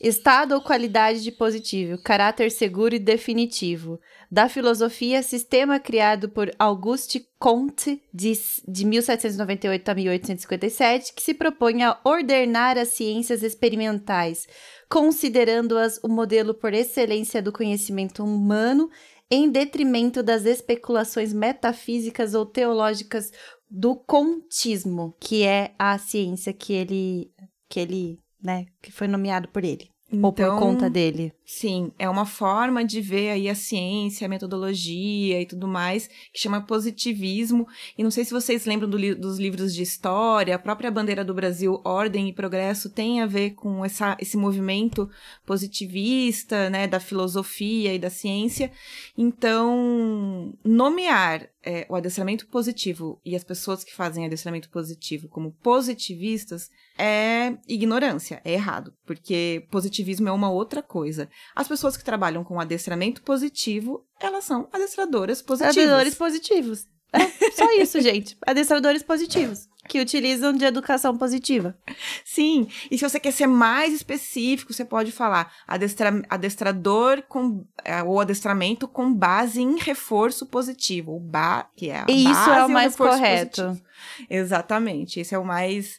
Estado 0.00 0.54
ou 0.54 0.60
qualidade 0.60 1.24
de 1.24 1.32
positivo, 1.32 1.98
caráter 1.98 2.52
seguro 2.52 2.94
e 2.94 3.00
definitivo. 3.00 3.98
Da 4.30 4.48
filosofia, 4.48 5.22
sistema 5.24 5.80
criado 5.80 6.28
por 6.28 6.52
Auguste 6.56 7.26
Comte, 7.36 8.00
de, 8.14 8.32
de 8.66 8.84
1798 8.84 9.88
a 9.88 9.94
1857, 9.94 11.12
que 11.12 11.22
se 11.22 11.34
propõe 11.34 11.82
a 11.82 11.98
ordenar 12.04 12.78
as 12.78 12.88
ciências 12.88 13.42
experimentais, 13.42 14.46
considerando-as 14.88 15.98
o 16.02 16.08
modelo 16.08 16.54
por 16.54 16.72
excelência 16.72 17.42
do 17.42 17.52
conhecimento 17.52 18.22
humano, 18.22 18.88
em 19.28 19.50
detrimento 19.50 20.22
das 20.22 20.44
especulações 20.44 21.32
metafísicas 21.32 22.34
ou 22.34 22.46
teológicas 22.46 23.32
do 23.68 23.96
contismo, 23.96 25.14
que 25.18 25.42
é 25.42 25.74
a 25.78 25.98
ciência 25.98 26.52
que 26.52 26.72
ele, 26.72 27.30
que 27.68 27.80
ele 27.80 28.18
né? 28.42 28.66
Que 28.80 28.92
foi 28.92 29.08
nomeado 29.08 29.48
por 29.48 29.64
ele. 29.64 29.90
Então, 30.10 30.24
ou 30.24 30.32
por 30.32 30.42
então, 30.42 30.58
conta 30.58 30.88
dele. 30.88 31.34
Sim, 31.44 31.92
é 31.98 32.08
uma 32.08 32.24
forma 32.24 32.82
de 32.82 33.00
ver 33.00 33.30
aí 33.30 33.48
a 33.48 33.54
ciência, 33.54 34.24
a 34.24 34.28
metodologia 34.28 35.40
e 35.40 35.46
tudo 35.46 35.68
mais, 35.68 36.08
que 36.32 36.40
chama 36.40 36.62
positivismo. 36.62 37.68
E 37.96 38.02
não 38.02 38.10
sei 38.10 38.24
se 38.24 38.32
vocês 38.32 38.64
lembram 38.64 38.88
do 38.88 38.96
li 38.96 39.14
dos 39.14 39.38
livros 39.38 39.74
de 39.74 39.82
história, 39.82 40.54
a 40.54 40.58
própria 40.58 40.90
bandeira 40.90 41.22
do 41.22 41.34
Brasil, 41.34 41.80
Ordem 41.84 42.28
e 42.28 42.32
Progresso, 42.32 42.88
tem 42.88 43.20
a 43.20 43.26
ver 43.26 43.50
com 43.50 43.84
essa, 43.84 44.16
esse 44.18 44.36
movimento 44.36 45.10
positivista, 45.44 46.70
né, 46.70 46.86
da 46.86 47.00
filosofia 47.00 47.92
e 47.92 47.98
da 47.98 48.08
ciência. 48.08 48.72
Então, 49.16 50.54
nomear 50.64 51.50
é, 51.62 51.86
o 51.86 51.94
adestramento 51.94 52.46
positivo 52.46 53.20
e 53.22 53.36
as 53.36 53.44
pessoas 53.44 53.84
que 53.84 53.94
fazem 53.94 54.24
adestramento 54.24 54.70
positivo 54.70 55.28
como 55.28 55.52
positivistas 55.62 56.70
é 56.98 57.56
ignorância, 57.68 58.40
é 58.44 58.52
errado, 58.52 58.92
porque 59.06 59.66
positivismo 59.70 60.28
é 60.28 60.32
uma 60.32 60.50
outra 60.50 60.82
coisa. 60.82 61.28
As 61.54 61.68
pessoas 61.68 61.96
que 61.96 62.04
trabalham 62.04 62.42
com 62.42 62.60
adestramento 62.60 63.22
positivo, 63.22 64.04
elas 64.20 64.44
são 64.44 64.68
adestradoras 64.72 65.40
positivas. 65.40 65.76
Adestradores 65.76 66.14
positivos. 66.14 66.86
É, 67.12 67.50
só 67.52 67.72
isso, 67.80 68.00
gente. 68.00 68.36
Adestradores 68.46 69.02
positivos 69.02 69.68
que 69.88 70.00
utilizam 70.00 70.52
de 70.52 70.64
educação 70.64 71.16
positiva. 71.16 71.76
Sim, 72.24 72.68
e 72.90 72.98
se 72.98 73.08
você 73.08 73.18
quer 73.18 73.32
ser 73.32 73.46
mais 73.46 73.94
específico, 73.94 74.72
você 74.72 74.84
pode 74.84 75.10
falar 75.10 75.50
adestra, 75.66 76.22
adestrador 76.28 77.22
com 77.22 77.64
é, 77.82 78.02
ou 78.02 78.20
adestramento 78.20 78.86
com 78.86 79.12
base 79.12 79.62
em 79.62 79.78
reforço 79.78 80.46
positivo, 80.46 81.16
o 81.16 81.20
ba, 81.20 81.66
que 81.74 81.88
é 81.88 82.00
a 82.00 82.06
e 82.06 82.24
Isso 82.24 82.50
é 82.50 82.66
o 82.66 82.68
mais 82.68 82.94
correto. 82.94 83.62
Positivo. 83.62 83.88
Exatamente, 84.28 85.20
esse 85.20 85.34
é 85.34 85.38
o 85.38 85.44
mais 85.44 85.98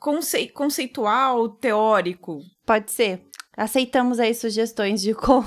conce, 0.00 0.48
conceitual, 0.48 1.48
teórico. 1.50 2.40
Pode 2.66 2.90
ser. 2.90 3.22
Aceitamos 3.56 4.18
aí 4.18 4.34
sugestões 4.34 5.02
de 5.02 5.14
como, 5.14 5.46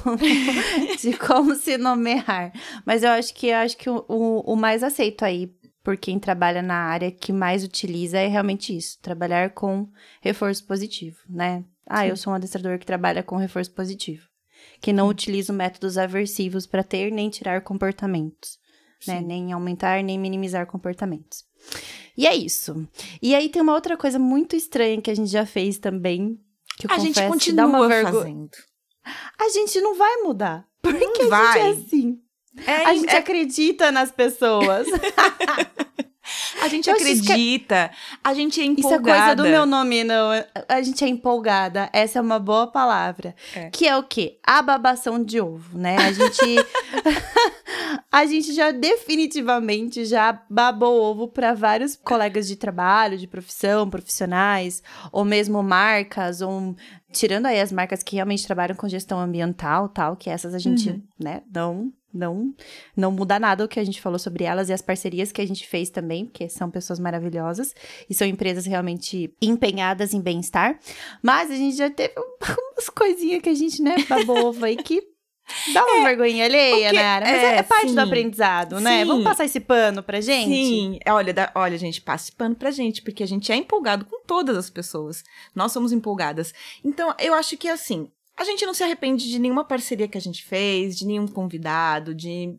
de 1.02 1.18
como 1.18 1.56
se 1.56 1.78
nomear. 1.78 2.54
Mas 2.86 3.02
eu 3.02 3.10
acho 3.10 3.34
que 3.34 3.48
eu 3.48 3.58
acho 3.58 3.76
que 3.76 3.89
o, 3.89 4.06
o, 4.08 4.54
o 4.54 4.56
mais 4.56 4.84
aceito 4.84 5.26
aí 5.26 5.52
por 5.84 5.98
quem 5.98 6.20
trabalha 6.20 6.62
na 6.62 6.76
área 6.76 7.12
que 7.12 7.34
mais 7.34 7.63
utiliza 7.63 8.18
é 8.18 8.28
realmente 8.28 8.76
isso, 8.76 8.98
trabalhar 9.02 9.50
com 9.50 9.89
reforço 10.22 10.66
positivo, 10.66 11.18
né? 11.28 11.66
Ah, 11.86 12.04
Sim. 12.04 12.10
eu 12.10 12.16
sou 12.16 12.32
um 12.32 12.36
adestrador 12.36 12.80
que 12.80 12.86
trabalha 12.86 13.22
com 13.22 13.36
reforço 13.36 13.72
positivo. 13.72 14.28
que 14.80 14.94
não 14.94 15.10
utilizam 15.10 15.56
métodos 15.56 15.98
aversivos 15.98 16.66
para 16.66 16.84
ter 16.84 17.12
nem 17.12 17.30
tirar 17.30 17.62
comportamentos, 17.62 18.58
né? 19.08 19.20
Sim. 19.20 19.26
Nem 19.26 19.52
aumentar 19.54 20.02
nem 20.04 20.18
minimizar 20.18 20.66
comportamentos. 20.68 21.44
E 22.17 22.28
é 22.28 22.36
isso. 22.36 22.88
E 23.21 23.34
aí 23.34 23.49
tem 23.49 23.62
uma 23.62 23.73
outra 23.73 23.97
coisa 23.97 24.19
muito 24.19 24.56
estranha 24.56 25.02
que 25.02 25.10
a 25.10 25.15
gente 25.15 25.32
já 25.32 25.45
fez 25.45 25.78
também, 25.80 26.39
que 26.78 26.86
eu 26.88 26.91
A 26.91 26.97
gente 26.99 27.15
confesso 27.15 27.39
que 27.39 27.52
dá 27.52 27.63
continua 27.63 27.65
uma 27.65 27.88
vergonha. 27.88 28.13
fazendo. 28.13 28.49
A 29.39 29.49
gente 29.49 29.82
não 29.82 29.95
vai 29.95 30.17
mudar. 30.17 30.65
Porque 30.82 30.99
Não 31.04 31.12
a 31.12 31.15
gente 31.15 31.30
vai. 31.30 31.60
é 31.62 31.69
assim. 31.71 32.19
É, 32.67 32.76
A 32.86 32.93
gente 32.93 33.10
é- 33.10 33.17
acredita 33.17 33.91
nas 33.91 34.12
pessoas. 34.12 34.86
a 36.62 36.67
gente 36.67 36.89
Eu 36.89 36.95
que 36.95 37.04
é- 37.04 37.12
acredita, 37.12 37.91
a 38.23 38.34
gente 38.34 38.62
é 38.62 38.63
Isso 38.65 38.71
é 38.71 38.80
empolgada. 38.95 39.19
coisa 39.19 39.36
do 39.36 39.43
meu 39.43 39.65
nome, 39.65 40.04
não. 40.04 40.30
A 40.69 40.82
gente 40.82 41.04
é 41.04 41.08
empolgada. 41.08 41.89
Essa 41.91 42.19
é 42.19 42.21
uma 42.21 42.39
boa 42.39 42.67
palavra. 42.67 43.36
É. 43.56 43.69
Que 43.71 43.88
é 43.88 43.97
o 43.97 44.04
quê? 44.04 44.38
A 44.43 44.62
babação 44.62 45.23
de 45.23 45.41
ovo, 45.41 45.78
né? 45.78 45.97
A 45.97 46.12
gente. 46.12 46.39
a 48.12 48.25
gente 48.25 48.53
já 48.53 48.71
definitivamente 48.71 50.06
já 50.06 50.41
babou 50.49 51.01
ovo 51.01 51.27
para 51.27 51.53
vários 51.53 51.95
colegas 51.95 52.47
de 52.47 52.56
trabalho, 52.56 53.17
de 53.17 53.27
profissão, 53.27 53.89
profissionais, 53.89 54.82
ou 55.12 55.23
mesmo 55.23 55.62
marcas, 55.63 56.41
ou 56.41 56.75
tirando 57.12 57.45
aí 57.45 57.60
as 57.62 57.71
marcas 57.71 58.01
que 58.03 58.15
realmente 58.15 58.45
trabalham 58.45 58.75
com 58.75 58.88
gestão 58.88 59.19
ambiental, 59.19 59.89
tal, 59.89 60.15
que 60.15 60.29
essas 60.29 60.53
a 60.53 60.60
gente, 60.60 60.89
Uhum. 60.89 61.01
né, 61.19 61.41
não 61.53 61.91
não 62.15 62.53
não 62.95 63.12
muda 63.12 63.39
nada 63.39 63.65
o 63.65 63.67
que 63.67 63.79
a 63.79 63.84
gente 63.84 63.99
falou 63.99 64.19
sobre 64.19 64.43
elas 64.43 64.69
e 64.69 64.73
as 64.73 64.84
parcerias 64.84 65.32
que 65.32 65.41
a 65.41 65.47
gente 65.47 65.67
fez 65.67 65.89
também, 65.89 66.25
porque 66.25 66.47
são 66.47 66.69
pessoas 66.69 66.99
maravilhosas 66.99 67.73
e 68.08 68.13
são 68.13 68.27
empresas 68.27 68.67
realmente 68.67 69.34
empenhadas 69.41 70.13
em 70.13 70.21
bem-estar. 70.21 70.77
Mas 71.23 71.49
a 71.49 71.56
gente 71.56 71.75
já 71.75 71.89
teve 71.89 72.13
um- 72.19 72.38
umas 72.75 72.88
coisinhas 72.89 73.41
que 73.41 73.49
a 73.49 73.56
gente, 73.56 73.82
né, 73.82 73.95
babou 74.08 74.45
ovo 74.45 74.63
aí 74.63 74.75
que 74.77 75.01
dá 75.73 75.86
uma 75.86 76.03
vergonha 76.06 76.45
alheia, 76.45 76.75
porque- 76.89 76.91
né, 76.93 77.03
Ara? 77.03 77.25
Mas 77.25 77.36
é, 77.36 77.45
é, 77.45 77.58
é 77.58 77.63
parte 77.63 77.89
sim. 77.89 77.95
do 77.95 78.01
aprendizado, 78.01 78.79
né? 78.79 78.99
Sim. 79.01 79.06
Vamos 79.06 79.23
passar 79.23 79.45
esse 79.45 79.60
pano 79.60 80.01
pra 80.03 80.21
gente? 80.21 80.49
Sim, 80.53 80.99
é, 81.06 81.12
olha, 81.13 81.34
dá- 81.34 81.51
olha, 81.56 81.77
gente, 81.77 82.01
passe 82.01 82.32
pano 82.32 82.56
pra 82.56 82.71
gente, 82.71 83.01
porque 83.01 83.23
a 83.23 83.27
gente 83.27 83.51
é 83.51 83.56
empolgado 83.56 84.06
com 84.06 84.21
todas 84.25 84.58
as 84.58 84.69
pessoas. 84.69 85.23
Nós 85.56 85.71
somos 85.71 85.91
empolgadas. 85.91 86.53
Então, 86.84 87.13
eu 87.19 87.34
acho 87.34 87.58
que 87.58 87.67
assim, 87.67 88.10
a 88.38 88.43
gente 88.43 88.65
não 88.65 88.73
se 88.73 88.84
arrepende 88.84 89.29
de 89.29 89.38
nenhuma 89.39 89.63
parceria 89.63 90.08
que 90.08 90.17
a 90.17 90.21
gente 90.21 90.43
fez, 90.43 90.97
de 90.97 91.06
nenhum 91.06 91.27
convidado, 91.27 92.15
de. 92.15 92.56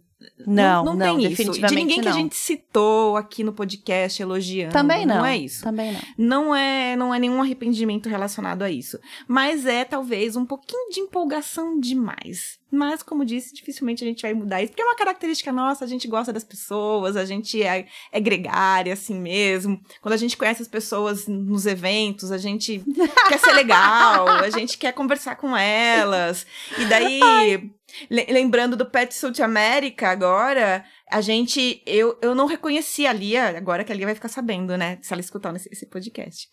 Não, 0.47 0.85
não, 0.85 0.95
não, 0.95 1.17
tem 1.19 1.33
isso. 1.33 1.53
De 1.53 1.75
ninguém 1.75 2.01
que 2.01 2.09
a 2.09 2.11
não. 2.11 2.19
gente 2.19 2.37
citou 2.37 3.17
aqui 3.17 3.43
no 3.45 3.53
podcast 3.53 4.21
elogiando. 4.21 4.73
Também 4.73 5.07
não. 5.07 5.17
Não 5.19 5.27
é 5.27 5.37
isso. 5.37 5.63
Também 5.63 5.93
não. 5.93 6.01
Não 6.17 6.55
é, 6.55 6.97
não 6.97 7.15
é 7.15 7.19
nenhum 7.19 7.41
arrependimento 7.41 8.09
relacionado 8.09 8.63
a 8.63 8.71
isso. 8.71 8.99
Mas 9.27 9.67
é 9.67 9.85
talvez 9.85 10.37
um 10.37 10.45
pouquinho 10.45 10.91
de 10.91 11.01
empolgação 11.01 11.79
demais. 11.79 12.59
Mas, 12.71 13.05
como 13.05 13.25
disse, 13.25 13.55
dificilmente 13.55 14.03
a 14.03 14.07
gente 14.07 14.23
vai 14.23 14.35
mudar 14.35 14.61
isso, 14.61 14.73
porque 14.73 14.83
é 14.83 14.85
uma 14.85 14.97
característica 14.97 15.53
nossa, 15.53 15.85
a 15.85 15.89
gente 15.89 16.09
gosta 16.09 16.33
das 16.33 16.43
pessoas, 16.43 17.17
a 17.17 17.25
gente 17.25 17.63
é, 17.63 17.87
é 18.11 18.21
gregária 18.21 18.93
assim 18.93 19.15
mesmo. 19.15 19.81
Quando 20.03 20.15
a 20.15 20.17
gente 20.17 20.37
conhece 20.37 20.61
as 20.61 20.67
pessoas 20.67 21.29
nos 21.29 21.67
eventos, 21.67 22.33
a 22.33 22.39
gente 22.39 22.83
quer 23.29 23.39
ser 23.39 23.53
legal, 23.53 24.27
a 24.29 24.51
gente 24.51 24.77
quer 24.77 24.93
conversar 24.93 25.37
com 25.37 25.57
elas. 25.57 26.45
E 26.77 26.85
daí, 26.87 27.21
le- 27.21 27.71
lembrando 28.11 28.77
do 28.77 28.87
Pet 28.87 29.15
Suit 29.15 29.43
América 29.43 30.11
agora, 30.11 30.85
a 31.11 31.21
gente. 31.21 31.83
Eu, 31.87 32.19
eu 32.23 32.35
não 32.35 32.47
reconheci 32.47 33.07
a 33.07 33.13
Lia, 33.13 33.57
agora 33.57 33.85
que 33.85 33.93
a 33.93 33.95
Lia 33.95 34.07
vai 34.07 34.15
ficar 34.15 34.29
sabendo, 34.29 34.77
né? 34.77 34.99
Se 35.03 35.13
ela 35.13 35.21
escutar 35.21 35.55
esse, 35.55 35.69
esse 35.73 35.87
podcast. 35.87 36.49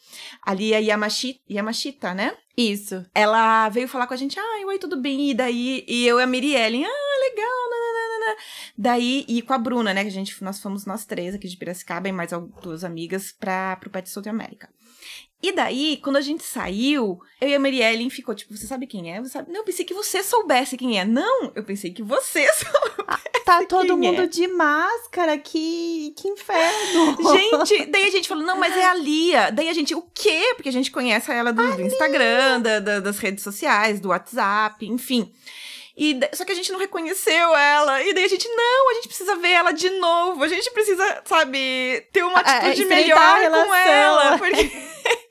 A 0.46 0.54
Lia 0.54 0.80
Yamashita, 0.80 1.42
Yamashita, 1.50 2.14
né? 2.14 2.36
Isso. 2.56 3.06
Ela 3.16 3.70
veio 3.70 3.88
falar 3.88 4.08
com 4.08 4.14
a 4.14 4.18
gente, 4.18 4.40
ai, 4.40 4.66
oi, 4.66 4.78
tudo 4.78 5.02
bem? 5.02 5.32
E 5.32 5.34
daí, 5.34 5.86
e 5.88 6.06
eu 6.06 6.20
e 6.20 6.24
a 6.24 6.28
Mirielle, 6.28 6.84
ah, 6.84 7.20
legal, 7.30 7.70
nananana. 7.70 8.38
Daí, 8.78 9.26
e 9.28 9.42
com 9.42 9.54
a 9.54 9.58
Bruna, 9.58 9.94
né? 9.94 10.04
Que 10.04 10.10
a 10.10 10.12
gente, 10.12 10.44
nós 10.44 10.60
fomos 10.60 10.86
nós 10.86 11.06
três 11.06 11.34
aqui 11.34 11.48
de 11.48 11.58
Piracicaba 11.58 12.10
e 12.10 12.12
mais 12.12 12.32
duas 12.62 12.84
amigas 12.84 13.32
para 13.32 13.76
pro 13.78 13.90
Pet 13.90 14.10
South 14.10 14.28
América. 14.28 14.70
E 15.44 15.52
daí, 15.52 15.98
quando 16.04 16.18
a 16.18 16.22
gente 16.22 16.44
saiu, 16.44 17.20
eu 17.40 17.50
e 17.50 17.56
a 17.56 17.60
Mariellen 17.60 18.10
ficou 18.10 18.36
tipo, 18.36 18.56
você 18.56 18.68
sabe 18.68 18.86
quem 18.86 19.12
é? 19.12 19.20
Você 19.20 19.30
sabe? 19.32 19.52
Não, 19.52 19.62
eu 19.62 19.64
pensei 19.64 19.84
que 19.84 19.94
você 19.94 20.22
soubesse 20.22 20.78
quem 20.78 21.00
é. 21.00 21.04
Não, 21.06 21.52
eu 21.56 21.64
pensei 21.64 21.92
que 21.92 22.04
você 22.04 22.48
soubesse. 22.54 23.32
Tá 23.44 23.66
todo 23.66 23.94
é. 23.94 23.96
mundo 23.96 24.28
de 24.28 24.48
máscara, 24.48 25.38
que, 25.38 26.14
que 26.16 26.28
inferno. 26.28 27.18
Gente, 27.34 27.86
daí 27.88 28.06
a 28.06 28.12
gente 28.12 28.28
falou, 28.28 28.44
não, 28.46 28.58
mas 28.58 28.78
é 28.78 28.86
a 28.86 28.94
Lia. 28.94 29.50
Daí 29.52 29.68
a 29.68 29.74
gente, 29.74 29.96
o 29.96 30.04
quê? 30.14 30.54
Porque 30.56 30.70
a 30.70 30.74
gente 30.74 30.92
conhece 30.92 31.32
ela 31.32 31.52
do, 31.52 31.76
do 31.76 31.82
Instagram, 31.82 32.62
da- 32.62 32.80
da- 32.80 33.00
das 33.00 33.18
redes 33.18 33.44
sociais, 33.44 34.00
do 34.00 34.10
WhatsApp, 34.10 34.86
enfim. 34.86 35.32
E, 35.98 36.20
só 36.34 36.46
que 36.46 36.52
a 36.52 36.56
gente 36.56 36.72
não 36.72 36.80
reconheceu 36.80 37.56
ela. 37.56 38.02
E 38.02 38.14
daí 38.14 38.24
a 38.24 38.28
gente, 38.28 38.48
não, 38.48 38.90
a 38.92 38.94
gente 38.96 39.08
precisa 39.10 39.36
ver 39.36 39.52
ela 39.52 39.72
de 39.72 39.90
novo. 39.90 40.44
A 40.44 40.48
gente 40.48 40.72
precisa, 40.72 41.22
sabe, 41.26 42.08
ter 42.14 42.24
uma 42.24 42.40
É, 42.40 42.50
atitude 42.70 42.82
estreitar 42.84 43.36
a 43.36 43.40
melhor 43.40 43.66
com 43.68 43.74
ela. 43.76 44.38
Porque 44.40 44.72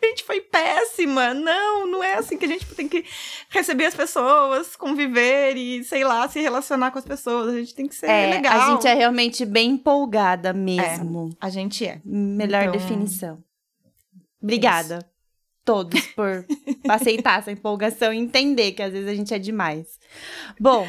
a 0.02 0.06
gente 0.06 0.22
foi 0.24 0.40
péssima. 0.42 1.32
Não, 1.32 1.86
não 1.86 2.04
é 2.04 2.14
assim 2.14 2.36
que 2.36 2.44
a 2.44 2.48
gente 2.48 2.66
tem 2.74 2.86
que 2.88 3.04
receber 3.48 3.86
as 3.86 3.94
pessoas, 3.94 4.76
conviver 4.76 5.56
e, 5.56 5.82
sei 5.82 6.04
lá, 6.04 6.28
se 6.28 6.40
relacionar 6.40 6.90
com 6.90 6.98
as 6.98 7.04
pessoas. 7.06 7.54
A 7.54 7.58
gente 7.58 7.74
tem 7.74 7.88
que 7.88 7.94
ser 7.94 8.06
É, 8.10 8.30
legal. 8.30 8.60
a 8.60 8.70
gente 8.74 8.86
é 8.86 8.94
realmente 8.94 9.46
bem 9.46 9.70
empolgada 9.70 10.52
mesmo. 10.52 11.34
A 11.40 11.48
gente 11.48 11.86
é. 11.86 12.00
Melhor 12.04 12.64
Então, 12.64 12.72
definição. 12.72 13.42
Obrigada. 14.42 15.09
Todos 15.70 16.04
por 16.16 16.44
aceitar 16.88 17.38
essa 17.38 17.52
empolgação 17.52 18.12
e 18.12 18.18
entender 18.18 18.72
que 18.72 18.82
às 18.82 18.92
vezes 18.92 19.08
a 19.08 19.14
gente 19.14 19.32
é 19.32 19.38
demais. 19.38 20.00
Bom, 20.58 20.86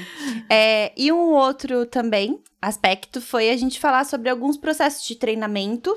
é, 0.49 0.91
e 0.97 1.11
um 1.11 1.33
outro 1.33 1.85
também 1.85 2.41
aspecto 2.59 3.21
foi 3.21 3.51
a 3.51 3.57
gente 3.57 3.79
falar 3.79 4.05
sobre 4.05 4.29
alguns 4.29 4.57
processos 4.57 5.07
de 5.07 5.15
treinamento 5.15 5.95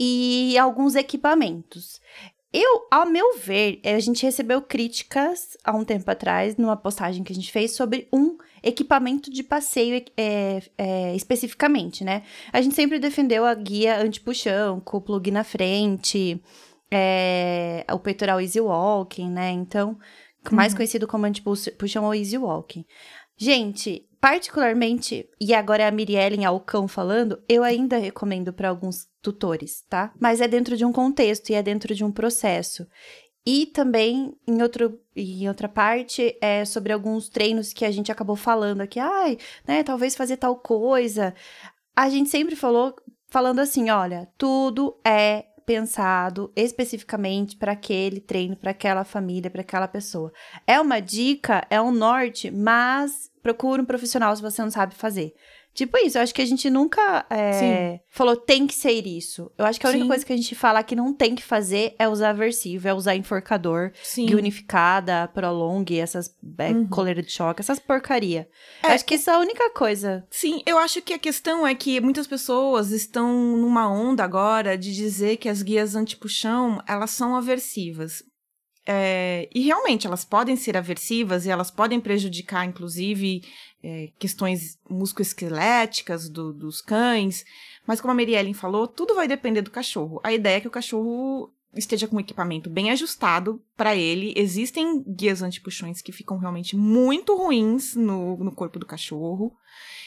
e 0.00 0.56
alguns 0.56 0.94
equipamentos. 0.94 2.00
Eu, 2.50 2.86
ao 2.90 3.04
meu 3.04 3.36
ver, 3.36 3.78
a 3.84 4.00
gente 4.00 4.24
recebeu 4.24 4.62
críticas 4.62 5.54
há 5.62 5.76
um 5.76 5.84
tempo 5.84 6.10
atrás, 6.10 6.56
numa 6.56 6.76
postagem 6.76 7.22
que 7.22 7.30
a 7.30 7.34
gente 7.34 7.52
fez, 7.52 7.72
sobre 7.72 8.08
um 8.10 8.38
equipamento 8.62 9.30
de 9.30 9.42
passeio 9.42 10.02
é, 10.16 10.62
é, 10.78 11.14
especificamente, 11.14 12.02
né? 12.02 12.22
A 12.50 12.62
gente 12.62 12.74
sempre 12.74 12.98
defendeu 12.98 13.44
a 13.44 13.54
guia 13.54 14.00
anti-puxão, 14.00 14.80
com 14.80 14.96
o 14.96 15.00
plug 15.00 15.30
na 15.30 15.44
frente, 15.44 16.40
é, 16.90 17.84
o 17.92 17.98
peitoral 17.98 18.40
easy 18.40 18.60
walking, 18.60 19.30
né? 19.30 19.50
Então, 19.50 19.98
mais 20.50 20.74
conhecido 20.74 21.06
como 21.06 21.26
anti-puxão 21.26 22.04
ou 22.04 22.14
easy 22.14 22.38
walking. 22.38 22.84
Gente, 23.36 24.08
particularmente, 24.20 25.28
e 25.40 25.54
agora 25.54 25.84
é 25.84 25.86
a 25.86 25.92
Miriellen 25.92 26.44
Alcão 26.44 26.88
falando, 26.88 27.40
eu 27.48 27.62
ainda 27.62 27.98
recomendo 27.98 28.52
para 28.52 28.68
alguns 28.68 29.06
tutores, 29.22 29.84
tá? 29.88 30.12
Mas 30.18 30.40
é 30.40 30.48
dentro 30.48 30.76
de 30.76 30.84
um 30.84 30.92
contexto 30.92 31.50
e 31.50 31.54
é 31.54 31.62
dentro 31.62 31.94
de 31.94 32.04
um 32.04 32.10
processo. 32.10 32.86
E 33.46 33.66
também, 33.66 34.34
em, 34.46 34.60
outro, 34.60 35.00
em 35.16 35.48
outra 35.48 35.68
parte, 35.68 36.36
é 36.40 36.64
sobre 36.64 36.92
alguns 36.92 37.28
treinos 37.28 37.72
que 37.72 37.84
a 37.84 37.90
gente 37.90 38.12
acabou 38.12 38.36
falando 38.36 38.80
aqui. 38.80 38.98
Ai, 38.98 39.38
né, 39.66 39.82
talvez 39.82 40.14
fazer 40.14 40.36
tal 40.36 40.56
coisa. 40.56 41.34
A 41.96 42.10
gente 42.10 42.28
sempre 42.28 42.56
falou, 42.56 42.94
falando 43.28 43.60
assim, 43.60 43.88
olha, 43.88 44.28
tudo 44.36 44.98
é 45.06 45.46
pensado 45.68 46.50
especificamente 46.56 47.54
para 47.54 47.72
aquele 47.72 48.20
treino, 48.20 48.56
para 48.56 48.70
aquela 48.70 49.04
família, 49.04 49.50
para 49.50 49.60
aquela 49.60 49.86
pessoa. 49.86 50.32
É 50.66 50.80
uma 50.80 50.98
dica, 50.98 51.62
é 51.68 51.78
um 51.78 51.92
norte, 51.92 52.50
mas 52.50 53.30
procura 53.42 53.82
um 53.82 53.84
profissional 53.84 54.34
se 54.34 54.40
você 54.40 54.62
não 54.62 54.70
sabe 54.70 54.94
fazer. 54.94 55.34
Tipo 55.78 55.96
isso, 55.98 56.18
eu 56.18 56.22
acho 56.22 56.34
que 56.34 56.42
a 56.42 56.44
gente 56.44 56.68
nunca 56.68 57.24
é, 57.30 58.00
falou 58.10 58.34
tem 58.34 58.66
que 58.66 58.74
ser 58.74 59.06
isso. 59.06 59.48
Eu 59.56 59.64
acho 59.64 59.78
que 59.78 59.86
a 59.86 59.90
única 59.90 60.02
Sim. 60.02 60.08
coisa 60.08 60.26
que 60.26 60.32
a 60.32 60.36
gente 60.36 60.52
fala 60.56 60.82
que 60.82 60.96
não 60.96 61.14
tem 61.14 61.36
que 61.36 61.42
fazer 61.42 61.94
é 62.00 62.08
usar 62.08 62.30
aversivo, 62.30 62.88
é 62.88 62.92
usar 62.92 63.14
enforcador, 63.14 63.92
Sim. 64.02 64.26
guia 64.26 64.36
unificada, 64.38 65.28
prolong, 65.32 65.84
essas 65.92 66.34
é, 66.58 66.70
Uhum. 66.72 66.88
coleira 66.88 67.22
de 67.22 67.30
choque, 67.30 67.60
essas 67.60 67.78
porcaria. 67.78 68.48
É, 68.82 68.88
Eu 68.88 68.90
acho 68.90 69.04
que 69.04 69.14
isso 69.14 69.30
é 69.30 69.34
a 69.34 69.38
única 69.38 69.70
coisa. 69.70 70.26
Sim, 70.28 70.62
eu 70.66 70.78
acho 70.78 71.00
que 71.00 71.14
a 71.14 71.18
questão 71.18 71.64
é 71.64 71.76
que 71.76 72.00
muitas 72.00 72.26
pessoas 72.26 72.90
estão 72.90 73.56
numa 73.56 73.88
onda 73.88 74.24
agora 74.24 74.76
de 74.76 74.92
dizer 74.92 75.36
que 75.36 75.48
as 75.48 75.62
guias 75.62 75.94
anti-puxão, 75.94 76.82
elas 76.88 77.12
são 77.12 77.36
aversivas. 77.36 78.24
É, 78.90 79.46
e 79.54 79.60
realmente, 79.60 80.06
elas 80.06 80.24
podem 80.24 80.56
ser 80.56 80.74
aversivas 80.74 81.44
e 81.44 81.50
elas 81.50 81.70
podem 81.70 82.00
prejudicar, 82.00 82.64
inclusive, 82.64 83.42
é, 83.82 84.10
questões 84.18 84.78
musculoesqueléticas 84.88 86.28
do- 86.28 86.52
dos 86.52 86.80
cães. 86.80 87.44
Mas 87.86 88.00
como 88.00 88.12
a 88.12 88.14
Mary 88.14 88.34
Ellen 88.34 88.54
falou, 88.54 88.86
tudo 88.86 89.14
vai 89.14 89.28
depender 89.28 89.62
do 89.62 89.70
cachorro. 89.70 90.20
A 90.22 90.32
ideia 90.32 90.56
é 90.56 90.60
que 90.60 90.68
o 90.68 90.70
cachorro 90.72 91.52
esteja 91.74 92.08
com 92.08 92.16
o 92.16 92.20
equipamento 92.20 92.68
bem 92.70 92.90
ajustado 92.90 93.62
para 93.76 93.94
ele. 93.94 94.32
Existem 94.36 95.02
guias 95.06 95.42
antipuxões 95.42 96.00
que 96.02 96.12
ficam 96.12 96.38
realmente 96.38 96.76
muito 96.76 97.36
ruins 97.36 97.94
no, 97.94 98.36
no 98.38 98.52
corpo 98.52 98.78
do 98.78 98.86
cachorro. 98.86 99.54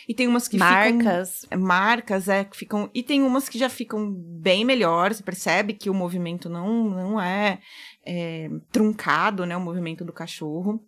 E 0.07 0.13
tem 0.15 0.27
umas 0.27 0.47
que 0.47 0.57
ficam 0.57 0.67
Marcas. 0.67 1.45
marcas, 1.57 2.27
é, 2.27 2.43
que 2.43 2.57
ficam. 2.57 2.89
E 2.93 3.03
tem 3.03 3.21
umas 3.21 3.47
que 3.47 3.57
já 3.59 3.69
ficam 3.69 4.11
bem 4.11 4.65
melhor. 4.65 5.13
Você 5.13 5.21
percebe 5.23 5.73
que 5.73 5.89
o 5.89 5.93
movimento 5.93 6.49
não, 6.49 6.89
não 6.89 7.21
é, 7.21 7.59
é, 8.05 8.49
truncado, 8.71 9.45
né? 9.45 9.55
O 9.55 9.61
movimento 9.61 10.03
do 10.03 10.11
cachorro. 10.11 10.83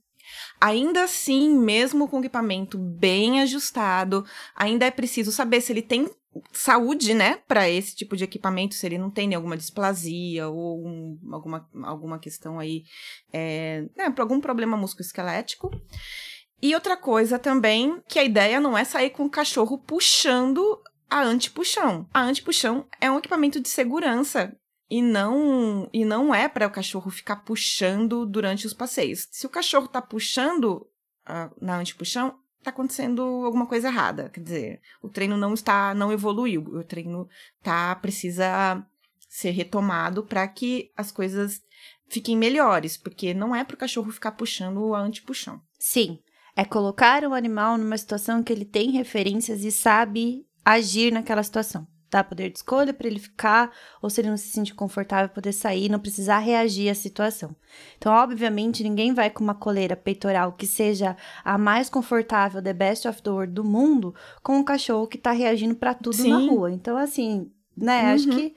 Ainda 0.59 1.03
assim, 1.03 1.55
mesmo 1.57 2.07
com 2.07 2.19
equipamento 2.19 2.77
bem 2.77 3.41
ajustado, 3.41 4.25
ainda 4.55 4.85
é 4.85 4.91
preciso 4.91 5.31
saber 5.31 5.61
se 5.61 5.71
ele 5.71 5.81
tem 5.81 6.09
saúde, 6.51 7.13
né, 7.13 7.37
para 7.47 7.69
esse 7.69 7.95
tipo 7.95 8.17
de 8.17 8.23
equipamento, 8.23 8.75
se 8.75 8.85
ele 8.85 8.97
não 8.97 9.11
tem 9.11 9.27
nenhuma 9.27 9.57
displasia 9.57 10.47
ou 10.49 10.85
um, 10.85 11.19
alguma, 11.31 11.69
alguma 11.83 12.19
questão 12.19 12.59
aí, 12.59 12.83
é, 13.31 13.85
né, 13.95 14.13
algum 14.17 14.39
problema 14.39 14.77
musculoesquelético. 14.77 15.69
E 16.61 16.73
outra 16.73 16.95
coisa 16.95 17.37
também, 17.37 18.01
que 18.07 18.17
a 18.17 18.23
ideia 18.23 18.59
não 18.59 18.77
é 18.77 18.83
sair 18.83 19.09
com 19.09 19.25
o 19.25 19.29
cachorro 19.29 19.77
puxando 19.77 20.81
a 21.09 21.21
antipuxão. 21.21 22.07
A 22.13 22.21
antipuxão 22.21 22.87
é 22.99 23.11
um 23.11 23.17
equipamento 23.17 23.59
de 23.59 23.69
segurança 23.69 24.55
e 24.89 25.01
não 25.01 25.89
e 25.91 26.05
não 26.05 26.33
é 26.33 26.47
para 26.47 26.67
o 26.67 26.71
cachorro 26.71 27.09
ficar 27.09 27.37
puxando 27.37 28.25
durante 28.25 28.67
os 28.67 28.73
passeios. 28.73 29.27
Se 29.31 29.45
o 29.45 29.49
cachorro 29.49 29.85
está 29.85 30.01
puxando 30.01 30.87
uh, 31.27 31.53
na 31.59 31.77
antipuxão, 31.77 32.37
está 32.59 32.69
acontecendo 32.69 33.21
alguma 33.21 33.65
coisa 33.65 33.87
errada. 33.87 34.29
Quer 34.29 34.41
dizer, 34.41 34.81
o 35.01 35.09
treino 35.09 35.37
não 35.37 35.53
está, 35.53 35.93
não 35.93 36.11
evoluiu. 36.11 36.61
O 36.61 36.83
treino 36.83 37.27
tá 37.61 37.95
precisa 37.95 38.85
ser 39.27 39.51
retomado 39.51 40.23
para 40.23 40.47
que 40.47 40.91
as 40.95 41.11
coisas 41.11 41.61
fiquem 42.07 42.37
melhores, 42.37 42.95
porque 42.95 43.33
não 43.33 43.55
é 43.55 43.63
para 43.63 43.73
o 43.73 43.79
cachorro 43.79 44.11
ficar 44.11 44.33
puxando 44.33 44.93
a 44.93 44.99
antipuxão. 44.99 45.59
Sim, 45.79 46.19
é 46.55 46.63
colocar 46.63 47.23
o 47.23 47.33
animal 47.33 47.77
numa 47.77 47.97
situação 47.97 48.43
que 48.43 48.53
ele 48.53 48.65
tem 48.65 48.91
referências 48.91 49.63
e 49.63 49.71
sabe 49.71 50.45
agir 50.63 51.11
naquela 51.11 51.41
situação. 51.41 51.87
Dá 52.13 52.23
poder 52.23 52.51
de 52.51 52.59
escolha 52.59 52.93
para 52.93 53.07
ele 53.07 53.17
ficar, 53.17 53.71
ou 53.99 54.07
se 54.07 54.21
ele 54.21 54.29
não 54.29 54.37
se 54.37 54.49
sentir 54.49 54.75
confortável, 54.75 55.29
poder 55.29 55.51
sair, 55.51 55.89
não 55.89 55.97
precisar 55.97 56.37
reagir 56.37 56.87
à 56.87 56.93
situação. 56.93 57.55
Então, 57.97 58.13
obviamente, 58.13 58.83
ninguém 58.83 59.15
vai 59.15 59.31
com 59.31 59.43
uma 59.43 59.55
coleira 59.55 59.95
peitoral 59.95 60.51
que 60.51 60.67
seja 60.67 61.17
a 61.43 61.57
mais 61.57 61.89
confortável, 61.89 62.61
the 62.61 62.71
best 62.71 63.07
of 63.07 63.19
the 63.23 63.31
world 63.31 63.51
do 63.51 63.63
mundo, 63.63 64.13
com 64.43 64.57
um 64.57 64.63
cachorro 64.63 65.07
que 65.07 65.17
tá 65.17 65.31
reagindo 65.31 65.73
para 65.73 65.95
tudo 65.95 66.15
Sim. 66.15 66.29
na 66.29 66.37
rua. 66.37 66.71
Então, 66.71 66.95
assim, 66.95 67.49
né, 67.75 68.03
uhum. 68.03 68.13
acho 68.13 68.29
que 68.29 68.55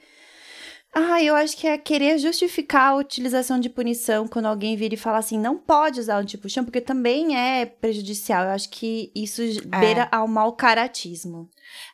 ah, 0.93 1.21
eu 1.21 1.35
acho 1.35 1.55
que 1.57 1.67
é 1.67 1.77
querer 1.77 2.17
justificar 2.17 2.91
a 2.91 2.95
utilização 2.95 3.59
de 3.59 3.69
punição 3.69 4.27
quando 4.27 4.47
alguém 4.47 4.75
vira 4.75 4.95
e 4.95 4.97
fala 4.97 5.19
assim, 5.19 5.37
não 5.37 5.57
pode 5.57 5.99
usar 5.99 6.17
o 6.17 6.21
antipuxão, 6.21 6.63
porque 6.63 6.81
também 6.81 7.37
é 7.37 7.65
prejudicial. 7.65 8.45
Eu 8.45 8.51
acho 8.51 8.69
que 8.69 9.11
isso 9.13 9.41
é. 9.43 9.79
beira 9.79 10.07
ao 10.11 10.27
mau 10.27 10.53
caratismo. 10.53 11.49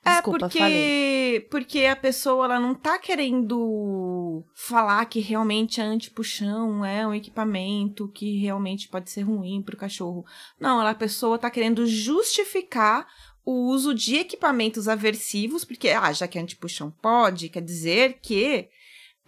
É, 0.06 0.12
Desculpa, 0.12 0.38
é, 0.38 0.39
porque, 0.39 0.60
falei. 0.60 1.39
porque 1.51 1.86
a 1.86 1.95
pessoa 1.95 2.45
ela 2.45 2.60
não 2.60 2.73
tá 2.73 2.97
querendo 2.97 4.45
falar 4.56 5.03
que 5.06 5.19
realmente 5.19 5.82
a 5.82 5.86
antipuxão 5.86 6.86
é 6.86 7.06
um 7.06 7.13
equipamento 7.13 8.08
que 8.08 8.39
realmente 8.39 8.88
pode 8.88 9.10
ser 9.10 9.23
ruim 9.23 9.62
pro 9.62 9.75
cachorro. 9.75 10.25
Não, 10.60 10.79
ela, 10.79 10.91
a 10.91 10.95
pessoa 10.95 11.38
tá 11.38 11.49
querendo 11.49 11.86
justificar 11.86 13.06
o 13.43 13.67
uso 13.67 13.93
de 13.93 14.15
equipamentos 14.15 14.88
aversivos, 14.88 15.65
porque, 15.65 15.89
ah, 15.89 16.13
já 16.13 16.27
que 16.27 16.39
a 16.39 16.41
antipuxão 16.41 16.89
pode, 16.89 17.49
quer 17.49 17.62
dizer 17.62 18.19
que 18.21 18.69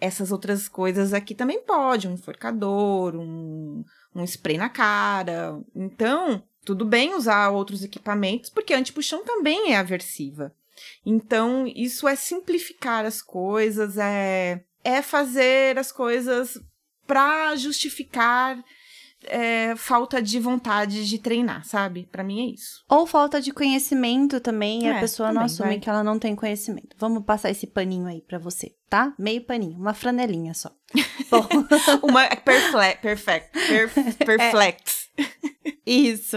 essas 0.00 0.30
outras 0.30 0.68
coisas 0.68 1.12
aqui 1.12 1.34
também 1.34 1.62
pode, 1.62 2.08
um 2.08 2.12
enforcador, 2.12 3.14
um, 3.16 3.84
um 4.14 4.24
spray 4.24 4.58
na 4.58 4.68
cara. 4.68 5.60
Então, 5.74 6.42
tudo 6.64 6.84
bem 6.84 7.14
usar 7.14 7.50
outros 7.50 7.82
equipamentos, 7.82 8.50
porque 8.50 8.74
a 8.74 8.78
antipuxão 8.78 9.24
também 9.24 9.72
é 9.72 9.76
aversiva. 9.76 10.54
Então, 11.04 11.66
isso 11.66 12.06
é 12.06 12.14
simplificar 12.14 13.04
as 13.06 13.22
coisas, 13.22 13.96
é, 13.96 14.62
é 14.84 15.00
fazer 15.00 15.78
as 15.78 15.90
coisas 15.90 16.60
para 17.06 17.56
justificar 17.56 18.62
é, 19.26 19.74
falta 19.76 20.20
de 20.20 20.38
vontade 20.38 21.08
de 21.08 21.18
treinar, 21.18 21.64
sabe? 21.64 22.08
Para 22.10 22.24
mim 22.24 22.48
é 22.48 22.54
isso. 22.54 22.84
Ou 22.88 23.06
falta 23.06 23.40
de 23.40 23.52
conhecimento 23.52 24.40
também, 24.40 24.88
é, 24.88 24.96
a 24.96 25.00
pessoa 25.00 25.28
também, 25.28 25.40
não 25.40 25.46
assume 25.46 25.68
vai. 25.70 25.78
que 25.80 25.88
ela 25.88 26.04
não 26.04 26.18
tem 26.18 26.34
conhecimento. 26.34 26.96
Vamos 26.98 27.24
passar 27.24 27.50
esse 27.50 27.66
paninho 27.66 28.06
aí 28.06 28.20
para 28.20 28.38
você, 28.38 28.74
tá? 28.88 29.14
Meio 29.18 29.42
paninho, 29.42 29.78
uma 29.78 29.94
franelinha 29.94 30.54
só. 30.54 30.70
uma 32.02 32.28
perfle 32.28 32.96
perfect, 33.02 33.50
perf 33.52 33.94
perflex. 34.24 35.10
É. 35.18 35.76
Isso. 35.86 36.36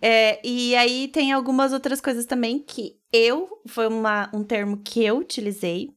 É, 0.00 0.40
e 0.46 0.76
aí 0.76 1.08
tem 1.08 1.32
algumas 1.32 1.72
outras 1.72 2.00
coisas 2.00 2.26
também 2.26 2.58
que 2.58 2.96
eu, 3.12 3.48
foi 3.66 3.88
uma, 3.88 4.30
um 4.32 4.44
termo 4.44 4.78
que 4.78 5.02
eu 5.02 5.18
utilizei 5.18 5.95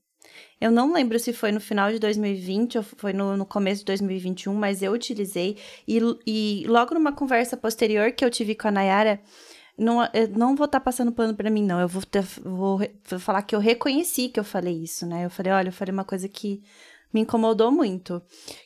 eu 0.60 0.72
não 0.72 0.92
lembro 0.92 1.18
se 1.18 1.32
foi 1.32 1.52
no 1.52 1.62
final 1.62 1.92
de 1.92 2.00
2020 2.00 2.78
ou 2.78 2.84
foi 2.84 3.14
no, 3.14 3.38
no 3.38 3.46
começo 3.46 3.80
de 3.80 3.86
2021, 3.86 4.54
mas 4.54 4.82
eu 4.82 4.92
utilizei. 4.92 5.58
E, 5.88 6.00
e 6.28 6.66
logo 6.68 6.94
numa 6.94 7.14
conversa 7.14 7.56
posterior 7.56 8.12
que 8.12 8.26
eu 8.26 8.30
tive 8.30 8.56
com 8.56 8.68
a 8.68 8.72
Nayara, 8.72 9.22
não, 9.78 10.04
eu 10.14 10.28
não 10.28 10.56
vou 10.56 10.66
estar 10.66 10.80
tá 10.80 10.84
passando 10.84 11.14
pano 11.14 11.34
para 11.34 11.50
mim, 11.50 11.64
não. 11.64 11.80
Eu 11.80 11.88
vou, 11.88 12.04
ter, 12.04 12.22
vou, 12.44 12.80
vou 13.06 13.20
falar 13.20 13.42
que 13.44 13.56
eu 13.56 13.60
reconheci 13.60 14.28
que 14.28 14.40
eu 14.40 14.44
falei 14.44 14.84
isso, 14.84 15.06
né? 15.06 15.26
Eu 15.26 15.30
falei, 15.30 15.54
olha, 15.54 15.70
eu 15.70 15.74
falei 15.74 15.94
uma 15.94 16.04
coisa 16.04 16.28
que 16.28 16.62
me 17.14 17.22
incomodou 17.22 17.72
muito. 17.72 18.22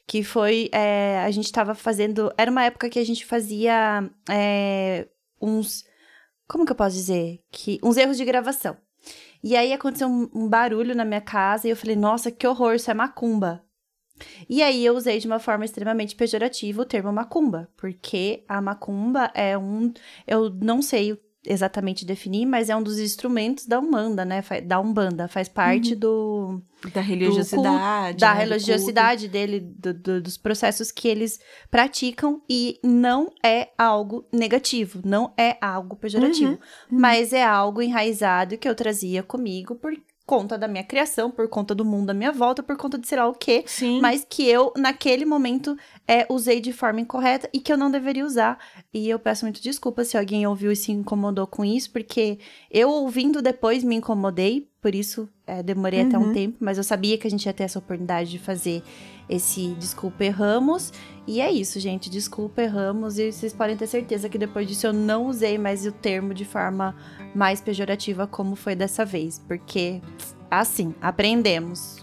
Que 0.08 0.24
foi, 0.24 0.70
é, 0.72 1.20
a 1.20 1.30
gente 1.30 1.46
estava 1.46 1.76
fazendo, 1.76 2.34
era 2.38 2.50
uma 2.50 2.64
época 2.64 2.90
que 2.90 2.98
a 2.98 3.06
gente 3.06 3.24
fazia 3.26 4.10
é, 4.30 5.08
uns, 5.40 5.84
como 6.48 6.66
que 6.66 6.72
eu 6.72 6.76
posso 6.76 6.96
dizer? 6.96 7.40
que 7.52 7.80
Uns 7.84 7.98
erros 7.98 8.18
de 8.18 8.26
gravação. 8.26 8.76
E 9.44 9.56
aí 9.58 9.74
aconteceu 9.74 10.08
um, 10.08 10.30
um 10.34 10.48
barulho 10.48 10.96
na 10.96 11.04
minha 11.04 11.22
casa 11.22 11.68
e 11.68 11.72
eu 11.72 11.76
falei, 11.76 11.96
nossa, 11.96 12.32
que 12.32 12.48
horror, 12.48 12.76
isso 12.76 12.90
é 12.90 12.94
macumba. 12.94 13.62
E 14.50 14.62
aí 14.62 14.86
eu 14.86 14.96
usei 14.96 15.20
de 15.20 15.28
uma 15.28 15.40
forma 15.40 15.66
extremamente 15.66 16.16
pejorativa 16.16 16.82
o 16.82 16.86
termo 16.86 17.12
macumba, 17.12 17.70
porque 17.76 18.44
a 18.48 18.62
macumba 18.62 19.32
é 19.34 19.58
um. 19.58 19.92
Eu 20.26 20.50
não 20.50 20.82
sei 20.82 21.20
exatamente 21.46 22.06
definir, 22.06 22.46
mas 22.46 22.70
é 22.70 22.76
um 22.76 22.84
dos 22.84 23.00
instrumentos 23.00 23.66
da 23.66 23.80
Umbanda, 23.80 24.24
né? 24.24 24.44
Da 24.66 24.80
Umbanda, 24.80 25.28
faz 25.28 25.48
parte 25.48 25.94
uhum. 25.94 26.00
do 26.00 26.62
da 26.94 27.02
religiosidade, 27.02 28.18
do, 28.18 28.20
da 28.20 28.34
né? 28.34 28.40
religiosidade 28.42 29.28
dele, 29.28 29.60
do, 29.60 29.94
do, 29.94 30.22
dos 30.22 30.38
processos 30.38 30.92
que 30.92 31.08
eles 31.08 31.40
praticam 31.72 32.42
e 32.50 32.80
não 32.84 33.32
é 33.44 33.70
algo 33.78 34.28
negativo, 34.34 35.02
não 35.06 35.34
é 35.38 35.58
algo 35.62 35.96
pejorativo, 35.96 36.52
uhum. 36.52 36.58
Uhum. 36.92 37.00
mas 37.00 37.32
é 37.34 37.44
algo 37.44 37.82
enraizado 37.82 38.58
que 38.58 38.68
eu 38.68 38.76
trazia 38.76 39.24
comigo 39.24 39.76
por 39.76 39.94
conta 40.26 40.58
da 40.58 40.68
minha 40.68 40.84
criação, 40.84 41.30
por 41.30 41.48
conta 41.50 41.76
do 41.76 41.84
mundo 41.84 42.10
à 42.10 42.14
minha 42.14 42.32
volta, 42.32 42.64
por 42.64 42.78
conta 42.78 42.98
de 42.98 43.08
sei 43.08 43.18
lá 43.18 43.28
o 43.28 43.34
quê, 43.34 43.64
Sim. 43.66 44.00
mas 44.00 44.26
que 44.28 44.48
eu, 44.48 44.72
naquele 44.78 45.26
momento, 45.26 45.76
é, 46.08 46.26
usei 46.30 46.62
de 46.62 46.72
forma 46.72 47.02
incorreta 47.02 47.50
e 47.54 47.60
que 47.60 47.72
eu 47.72 47.78
não 47.78 47.92
deveria 47.92 48.26
usar. 48.26 48.58
E 48.94 49.10
eu 49.10 49.20
peço 49.20 49.46
muito 49.46 49.62
desculpa 49.62 50.06
se 50.06 50.18
alguém 50.18 50.48
ouviu 50.48 50.72
e 50.72 50.76
se 50.76 50.92
incomodou 50.92 51.46
com 51.46 51.66
isso, 51.66 51.92
porque 51.92 52.40
eu 52.72 52.90
ouvindo 52.90 53.42
depois 53.42 53.84
me 53.84 53.96
incomodei, 53.96 54.68
por 54.82 54.96
isso 54.96 55.28
é, 55.46 55.62
demorei 55.62 56.02
uhum. 56.02 56.08
até 56.08 56.18
um 56.18 56.24
uhum. 56.24 56.34
tempo, 56.34 56.58
mas 56.60 56.78
eu 56.78 56.84
sabia 56.84 57.18
que 57.18 57.28
a 57.28 57.30
gente 57.30 57.46
ia 57.46 57.54
ter 57.54 57.64
essa 57.64 57.80
oportunidade 57.80 58.32
de 58.32 58.40
fazer 58.40 58.84
esse 59.30 59.74
Desculpa 59.76 60.24
Erramos. 60.24 60.92
E 61.26 61.40
é 61.40 61.52
isso, 61.52 61.80
gente. 61.80 62.10
Desculpa 62.10 62.62
Erramos. 62.62 63.18
E 63.18 63.32
vocês 63.32 63.54
podem 63.54 63.78
ter 63.78 63.88
certeza 63.88 64.28
que 64.28 64.38
depois 64.38 64.68
disso 64.68 64.88
eu 64.88 64.94
não 64.94 65.28
usei 65.28 65.58
mais 65.58 65.86
o 65.86 65.92
termo 65.92 66.34
de 66.34 66.46
forma 66.46 66.96
mais 67.34 67.62
pejorativa 67.62 68.28
como 68.28 68.56
foi 68.56 68.76
dessa 68.76 69.06
vez. 69.06 69.40
Porque, 69.40 70.02
assim, 70.50 70.94
aprendemos. 71.02 71.98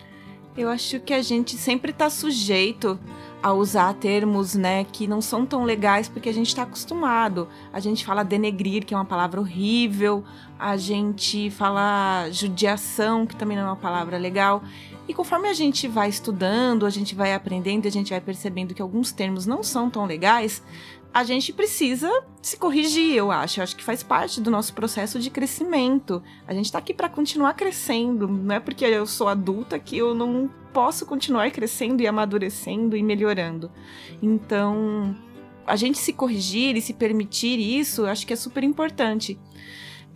Eu 0.57 0.69
acho 0.69 1.01
que 1.01 1.15
a 1.15 1.23
gente 1.23 1.57
sempre 1.57 1.93
tá 1.93 2.11
sujeito 2.11 2.99
a 3.43 3.53
usar 3.53 3.95
termos, 3.95 4.55
né, 4.55 4.85
que 4.85 5.07
não 5.07 5.21
são 5.21 5.47
tão 5.47 5.65
legais 5.65 6.09
porque 6.09 6.29
a 6.29 6.33
gente 6.33 6.49
está 6.49 6.63
acostumado. 6.63 7.49
A 7.73 7.81
gente 7.81 8.05
fala 8.05 8.23
denegrir, 8.23 8.85
que 8.85 8.93
é 8.93 8.97
uma 8.97 9.05
palavra 9.05 9.41
horrível, 9.41 10.23
a 10.59 10.77
gente 10.77 11.51
fala 11.51 12.29
judiação, 12.31 13.27
que 13.27 13.35
também 13.35 13.57
não 13.57 13.65
é 13.65 13.67
uma 13.69 13.77
palavra 13.77 14.19
legal. 14.19 14.63
E 15.09 15.15
conforme 15.15 15.49
a 15.49 15.55
gente 15.55 15.89
vai 15.89 16.09
estudando, 16.09 16.85
a 16.85 16.91
gente 16.91 17.15
vai 17.15 17.33
aprendendo, 17.33 17.89
a 17.89 17.91
gente 17.91 18.11
vai 18.11 18.21
percebendo 18.21 18.75
que 18.75 18.83
alguns 18.83 19.11
termos 19.11 19.47
não 19.47 19.63
são 19.63 19.89
tão 19.89 20.05
legais, 20.05 20.63
a 21.13 21.25
gente 21.25 21.53
precisa 21.53 22.09
se 22.41 22.57
corrigir, 22.57 23.17
eu 23.17 23.31
acho. 23.31 23.61
Eu 23.61 23.65
acho 23.65 23.77
que 23.77 23.83
faz 23.83 24.03
parte 24.03 24.41
do 24.41 24.51
nosso 24.51 24.73
processo 24.73 25.19
de 25.19 25.29
crescimento. 25.29 26.23
A 26.47 26.55
gente 26.55 26.67
está 26.67 26.79
aqui 26.79 26.95
para 26.95 27.09
continuar 27.09 27.55
crescendo. 27.55 28.29
Não 28.29 28.55
é 28.55 28.61
porque 28.61 28.85
eu 28.85 29.07
sou 29.07 29.29
adulta 29.29 29.79
que 29.79 29.99
eu 29.99 30.15
não 30.15 30.49
posso 30.73 31.05
continuar 31.05 31.51
crescendo 31.51 32.01
e 32.03 32.07
amadurecendo 32.07 32.97
e 32.97 33.03
melhorando. 33.03 33.71
Então, 34.23 35.17
a 35.67 35.75
gente 35.75 35.99
se 35.99 36.13
corrigir 36.13 36.77
e 36.77 36.81
se 36.81 36.95
permitir 36.95 37.59
isso, 37.59 38.03
eu 38.03 38.07
acho 38.07 38.25
que 38.25 38.33
é 38.33 38.37
super 38.37 38.63
importante. 38.63 39.39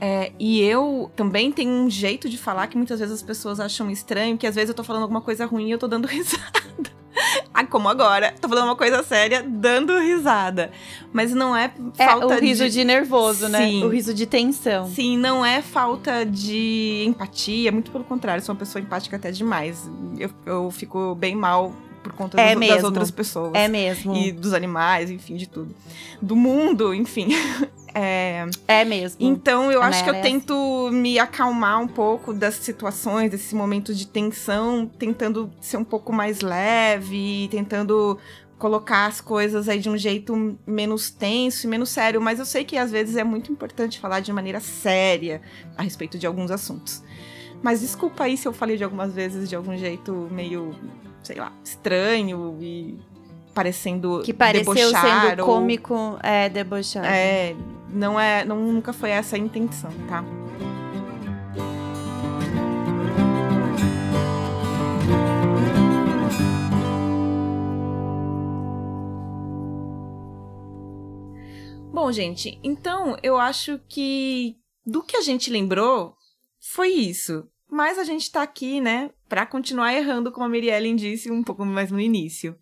É, 0.00 0.32
e 0.38 0.60
eu 0.60 1.10
também 1.16 1.50
tenho 1.50 1.70
um 1.70 1.90
jeito 1.90 2.28
de 2.28 2.38
falar 2.38 2.66
que 2.68 2.76
muitas 2.76 3.00
vezes 3.00 3.14
as 3.14 3.22
pessoas 3.22 3.58
acham 3.58 3.90
estranho, 3.90 4.38
que 4.38 4.46
às 4.46 4.54
vezes 4.54 4.68
eu 4.68 4.74
tô 4.74 4.84
falando 4.84 5.02
alguma 5.02 5.20
coisa 5.20 5.44
ruim 5.46 5.68
e 5.68 5.70
eu 5.72 5.78
tô 5.78 5.88
dando 5.88 6.06
risada. 6.08 7.03
Ah, 7.52 7.64
como 7.66 7.88
agora, 7.88 8.34
tô 8.40 8.48
falando 8.48 8.64
uma 8.64 8.76
coisa 8.76 9.02
séria, 9.02 9.42
dando 9.46 9.98
risada. 9.98 10.70
Mas 11.12 11.32
não 11.32 11.56
é 11.56 11.70
falta 11.94 12.34
é, 12.34 12.36
o 12.36 12.40
riso 12.40 12.64
de... 12.64 12.70
de 12.70 12.84
nervoso, 12.84 13.48
né? 13.48 13.66
Sim. 13.66 13.84
O 13.84 13.88
riso 13.88 14.12
de 14.12 14.26
tensão. 14.26 14.88
Sim, 14.88 15.16
não 15.16 15.44
é 15.44 15.62
falta 15.62 16.24
de 16.24 17.04
empatia, 17.06 17.70
muito 17.70 17.90
pelo 17.90 18.04
contrário, 18.04 18.42
sou 18.42 18.54
uma 18.54 18.58
pessoa 18.58 18.82
empática 18.82 19.16
até 19.16 19.30
demais. 19.30 19.90
Eu, 20.18 20.30
eu 20.44 20.70
fico 20.70 21.14
bem 21.14 21.36
mal 21.36 21.72
por 22.04 22.12
conta 22.12 22.40
É 22.40 22.50
dos- 22.52 22.60
mesmo. 22.60 22.74
das 22.76 22.84
outras 22.84 23.10
pessoas. 23.10 23.50
É 23.54 23.66
mesmo. 23.66 24.14
E 24.14 24.30
dos 24.30 24.52
animais, 24.52 25.10
enfim, 25.10 25.34
de 25.34 25.48
tudo. 25.48 25.74
Do 26.22 26.36
mundo, 26.36 26.94
enfim. 26.94 27.28
É, 27.96 28.44
É 28.66 28.84
mesmo. 28.84 29.18
então 29.24 29.70
eu 29.70 29.80
acho 29.80 30.02
que 30.02 30.10
eu 30.10 30.14
é 30.16 30.20
tento 30.20 30.90
me 30.92 31.16
acalmar 31.16 31.80
um 31.80 31.86
pouco 31.86 32.34
das 32.34 32.56
situações, 32.56 33.30
desse 33.30 33.54
momento 33.54 33.94
de 33.94 34.04
tensão, 34.08 34.84
tentando 34.98 35.48
ser 35.60 35.76
um 35.76 35.84
pouco 35.84 36.12
mais 36.12 36.40
leve, 36.40 37.46
tentando 37.52 38.18
colocar 38.58 39.06
as 39.06 39.20
coisas 39.20 39.68
aí 39.68 39.78
de 39.78 39.88
um 39.88 39.96
jeito 39.96 40.58
menos 40.66 41.08
tenso 41.08 41.68
e 41.68 41.70
menos 41.70 41.88
sério, 41.90 42.20
mas 42.20 42.40
eu 42.40 42.44
sei 42.44 42.64
que 42.64 42.76
às 42.76 42.90
vezes 42.90 43.14
é 43.14 43.22
muito 43.22 43.52
importante 43.52 44.00
falar 44.00 44.18
de 44.18 44.32
maneira 44.32 44.58
séria 44.58 45.40
a 45.76 45.82
respeito 45.84 46.18
de 46.18 46.26
alguns 46.26 46.50
assuntos. 46.50 47.00
Mas 47.62 47.80
desculpa 47.80 48.24
aí 48.24 48.36
se 48.36 48.48
eu 48.48 48.52
falei 48.52 48.76
de 48.76 48.82
algumas 48.82 49.12
vezes 49.14 49.48
de 49.48 49.54
algum 49.54 49.76
jeito 49.78 50.28
meio, 50.32 50.74
sei 51.24 51.36
lá, 51.36 51.52
estranho 51.64 52.58
e 52.60 52.98
parecendo 53.54 54.20
que 54.24 54.32
pareceu 54.32 54.74
debochar 54.74 55.30
sendo 55.30 55.40
ou- 55.40 55.46
cômico, 55.46 56.18
é, 56.22 56.48
debochado. 56.48 57.06
é, 57.06 57.56
não 57.88 58.18
é, 58.20 58.44
não, 58.44 58.56
nunca 58.56 58.92
foi 58.92 59.10
essa 59.10 59.36
a 59.36 59.38
intenção, 59.38 59.90
tá? 60.08 60.24
Bom, 71.92 72.10
gente, 72.10 72.58
então 72.62 73.16
eu 73.22 73.38
acho 73.38 73.80
que 73.88 74.56
do 74.84 75.02
que 75.02 75.16
a 75.16 75.22
gente 75.22 75.50
lembrou 75.50 76.16
foi 76.60 76.88
isso. 76.88 77.48
Mas 77.74 77.98
a 77.98 78.04
gente 78.04 78.30
tá 78.30 78.40
aqui, 78.40 78.80
né, 78.80 79.10
pra 79.28 79.44
continuar 79.44 79.92
errando, 79.92 80.30
como 80.30 80.46
a 80.46 80.48
Miriellen 80.48 80.94
disse 80.94 81.28
um 81.28 81.42
pouco 81.42 81.66
mais 81.66 81.90
no 81.90 81.98
início. 81.98 82.56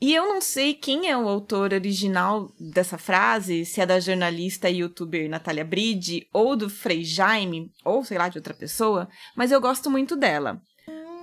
E 0.00 0.14
eu 0.14 0.28
não 0.28 0.40
sei 0.40 0.74
quem 0.74 1.10
é 1.10 1.18
o 1.18 1.26
autor 1.26 1.72
original 1.72 2.52
dessa 2.56 2.96
frase, 2.96 3.64
se 3.64 3.80
é 3.80 3.86
da 3.86 3.98
jornalista 3.98 4.70
e 4.70 4.78
youtuber 4.78 5.28
Natália 5.28 5.64
Bride, 5.64 6.28
ou 6.32 6.54
do 6.54 6.70
Frei 6.70 7.02
Jaime, 7.02 7.72
ou 7.84 8.04
sei 8.04 8.16
lá, 8.16 8.28
de 8.28 8.38
outra 8.38 8.54
pessoa, 8.54 9.08
mas 9.36 9.50
eu 9.50 9.60
gosto 9.60 9.90
muito 9.90 10.14
dela. 10.14 10.62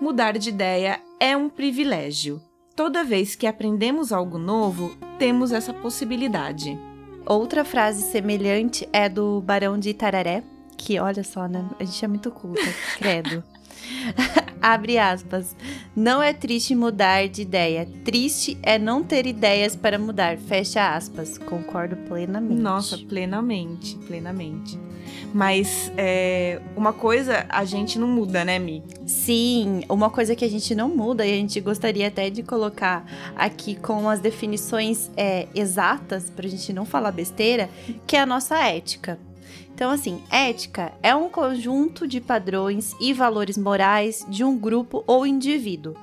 Mudar 0.01 0.37
de 0.37 0.49
ideia 0.49 1.01
é 1.21 1.37
um 1.37 1.47
privilégio. 1.47 2.41
Toda 2.75 3.05
vez 3.05 3.33
que 3.33 3.47
aprendemos 3.47 4.11
algo 4.11 4.37
novo, 4.37 4.93
temos 5.17 5.53
essa 5.53 5.73
possibilidade. 5.73 6.77
Outra 7.25 7.63
frase 7.63 8.11
semelhante 8.11 8.89
é 8.91 9.07
do 9.07 9.39
Barão 9.39 9.79
de 9.79 9.91
Itararé, 9.91 10.43
que 10.79 10.97
olha 10.97 11.23
só, 11.25 11.45
né? 11.45 11.65
A 11.77 11.83
gente 11.83 12.03
é 12.03 12.07
muito 12.07 12.31
culta, 12.31 12.61
credo. 12.97 13.43
Abre 14.61 14.97
aspas. 14.97 15.55
Não 15.93 16.23
é 16.23 16.33
triste 16.33 16.73
mudar 16.73 17.27
de 17.27 17.41
ideia. 17.41 17.87
Triste 18.05 18.57
é 18.63 18.79
não 18.79 19.03
ter 19.03 19.27
ideias 19.27 19.75
para 19.75 19.99
mudar. 19.99 20.37
Fecha 20.37 20.95
aspas. 20.95 21.37
Concordo 21.37 21.97
plenamente. 22.07 22.61
Nossa, 22.61 22.97
plenamente, 22.97 23.97
plenamente. 24.07 24.79
Mas 25.33 25.91
é, 25.97 26.61
uma 26.75 26.93
coisa 26.93 27.45
a 27.49 27.65
gente 27.65 27.99
não 27.99 28.07
muda, 28.07 28.45
né, 28.45 28.57
Mi? 28.57 28.81
Sim, 29.05 29.81
uma 29.89 30.09
coisa 30.09 30.35
que 30.35 30.45
a 30.45 30.49
gente 30.49 30.73
não 30.73 30.89
muda 30.89 31.25
e 31.25 31.33
a 31.33 31.35
gente 31.35 31.59
gostaria 31.59 32.07
até 32.07 32.29
de 32.29 32.41
colocar 32.41 33.05
aqui 33.35 33.75
com 33.75 34.09
as 34.09 34.19
definições 34.19 35.11
é, 35.17 35.47
exatas, 35.53 36.29
pra 36.29 36.47
gente 36.47 36.71
não 36.73 36.85
falar 36.85 37.11
besteira, 37.11 37.69
que 38.07 38.15
é 38.15 38.21
a 38.21 38.25
nossa 38.25 38.57
ética. 38.65 39.19
Então, 39.79 39.91
assim, 39.91 40.21
ética 40.29 40.91
é 41.01 41.15
um 41.15 41.29
conjunto 41.29 42.05
de 42.05 42.19
padrões 42.19 42.93
e 42.99 43.13
valores 43.13 43.57
morais 43.57 44.25
de 44.27 44.43
um 44.43 44.57
grupo 44.57 45.05
ou 45.07 45.25
indivíduo. 45.25 45.95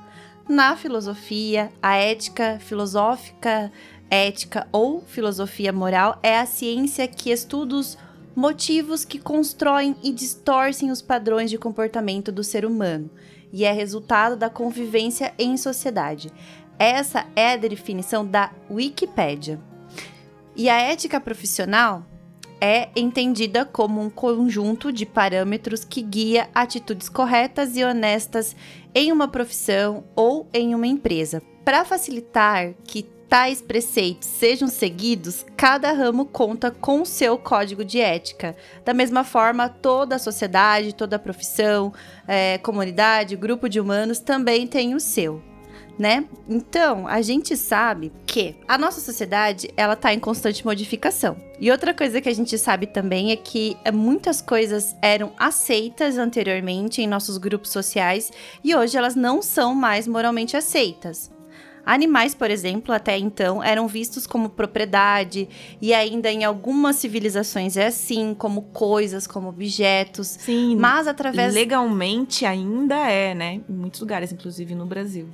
Na 0.49 0.75
filosofia, 0.75 1.71
a 1.79 1.95
ética 1.95 2.57
filosófica, 2.59 3.71
ética 4.09 4.67
ou 4.71 5.01
filosofia 5.01 5.71
moral 5.71 6.17
é 6.23 6.39
a 6.39 6.47
ciência 6.47 7.07
que 7.07 7.29
estuda 7.29 7.75
os 7.75 7.99
motivos 8.35 9.05
que 9.05 9.19
constroem 9.19 9.95
e 10.01 10.11
distorcem 10.11 10.89
os 10.89 11.03
padrões 11.03 11.51
de 11.51 11.59
comportamento 11.59 12.31
do 12.31 12.43
ser 12.43 12.65
humano 12.65 13.11
e 13.53 13.63
é 13.63 13.71
resultado 13.71 14.35
da 14.35 14.49
convivência 14.49 15.35
em 15.37 15.55
sociedade. 15.55 16.33
Essa 16.79 17.27
é 17.35 17.53
a 17.53 17.57
definição 17.57 18.25
da 18.25 18.51
Wikipédia. 18.71 19.59
E 20.55 20.67
a 20.67 20.81
ética 20.81 21.21
profissional 21.21 22.03
é 22.59 22.89
entendida 22.95 23.65
como 23.65 24.01
um 24.01 24.09
conjunto 24.09 24.91
de 24.91 25.05
parâmetros 25.05 25.83
que 25.83 26.01
guia 26.01 26.49
atitudes 26.53 27.09
corretas 27.09 27.75
e 27.75 27.83
honestas 27.83 28.55
em 28.93 29.11
uma 29.11 29.27
profissão 29.27 30.03
ou 30.15 30.47
em 30.53 30.73
uma 30.73 30.87
empresa. 30.87 31.41
Para 31.63 31.85
facilitar 31.85 32.73
que 32.83 33.03
tais 33.29 33.61
preceitos 33.61 34.27
sejam 34.27 34.67
seguidos, 34.67 35.45
cada 35.55 35.91
ramo 35.91 36.25
conta 36.25 36.71
com 36.71 37.03
seu 37.03 37.37
código 37.37 37.83
de 37.83 37.99
ética. 37.99 38.55
Da 38.85 38.93
mesma 38.93 39.23
forma, 39.23 39.67
toda 39.67 40.15
a 40.15 40.19
sociedade, 40.19 40.95
toda 40.95 41.17
a 41.17 41.19
profissão, 41.19 41.93
eh, 42.27 42.57
comunidade, 42.59 43.35
grupo 43.35 43.67
de 43.67 43.79
humanos 43.79 44.19
também 44.19 44.65
tem 44.65 44.95
o 44.95 44.99
seu 44.99 45.41
né? 45.97 46.25
Então, 46.47 47.07
a 47.07 47.21
gente 47.21 47.57
sabe 47.57 48.11
que 48.25 48.55
a 48.67 48.77
nossa 48.77 49.01
sociedade, 49.01 49.69
ela 49.75 49.95
tá 49.95 50.13
em 50.13 50.19
constante 50.19 50.65
modificação. 50.65 51.37
E 51.59 51.71
outra 51.71 51.93
coisa 51.93 52.21
que 52.21 52.29
a 52.29 52.35
gente 52.35 52.57
sabe 52.57 52.85
também 52.85 53.31
é 53.31 53.35
que 53.35 53.75
muitas 53.91 54.41
coisas 54.41 54.95
eram 55.01 55.31
aceitas 55.37 56.17
anteriormente 56.17 57.01
em 57.01 57.07
nossos 57.07 57.37
grupos 57.37 57.71
sociais 57.71 58.31
e 58.63 58.75
hoje 58.75 58.97
elas 58.97 59.15
não 59.15 59.41
são 59.41 59.73
mais 59.73 60.07
moralmente 60.07 60.55
aceitas. 60.55 61.31
Animais, 61.87 62.35
por 62.35 62.51
exemplo, 62.51 62.93
até 62.93 63.17
então 63.17 63.63
eram 63.63 63.87
vistos 63.87 64.27
como 64.27 64.49
propriedade, 64.49 65.47
e 65.81 65.93
ainda 65.93 66.29
em 66.29 66.43
algumas 66.43 66.97
civilizações 66.97 67.77
é 67.77 67.85
assim, 67.85 68.35
como 68.37 68.63
coisas, 68.63 69.25
como 69.25 69.47
objetos. 69.47 70.27
Sim, 70.27 70.75
Mas 70.75 71.07
através 71.07 71.53
legalmente 71.53 72.45
ainda 72.45 73.09
é, 73.09 73.33
né? 73.33 73.61
Em 73.69 73.73
muitos 73.73 74.01
lugares, 74.01 74.33
inclusive 74.33 74.75
no 74.75 74.85
Brasil. 74.85 75.29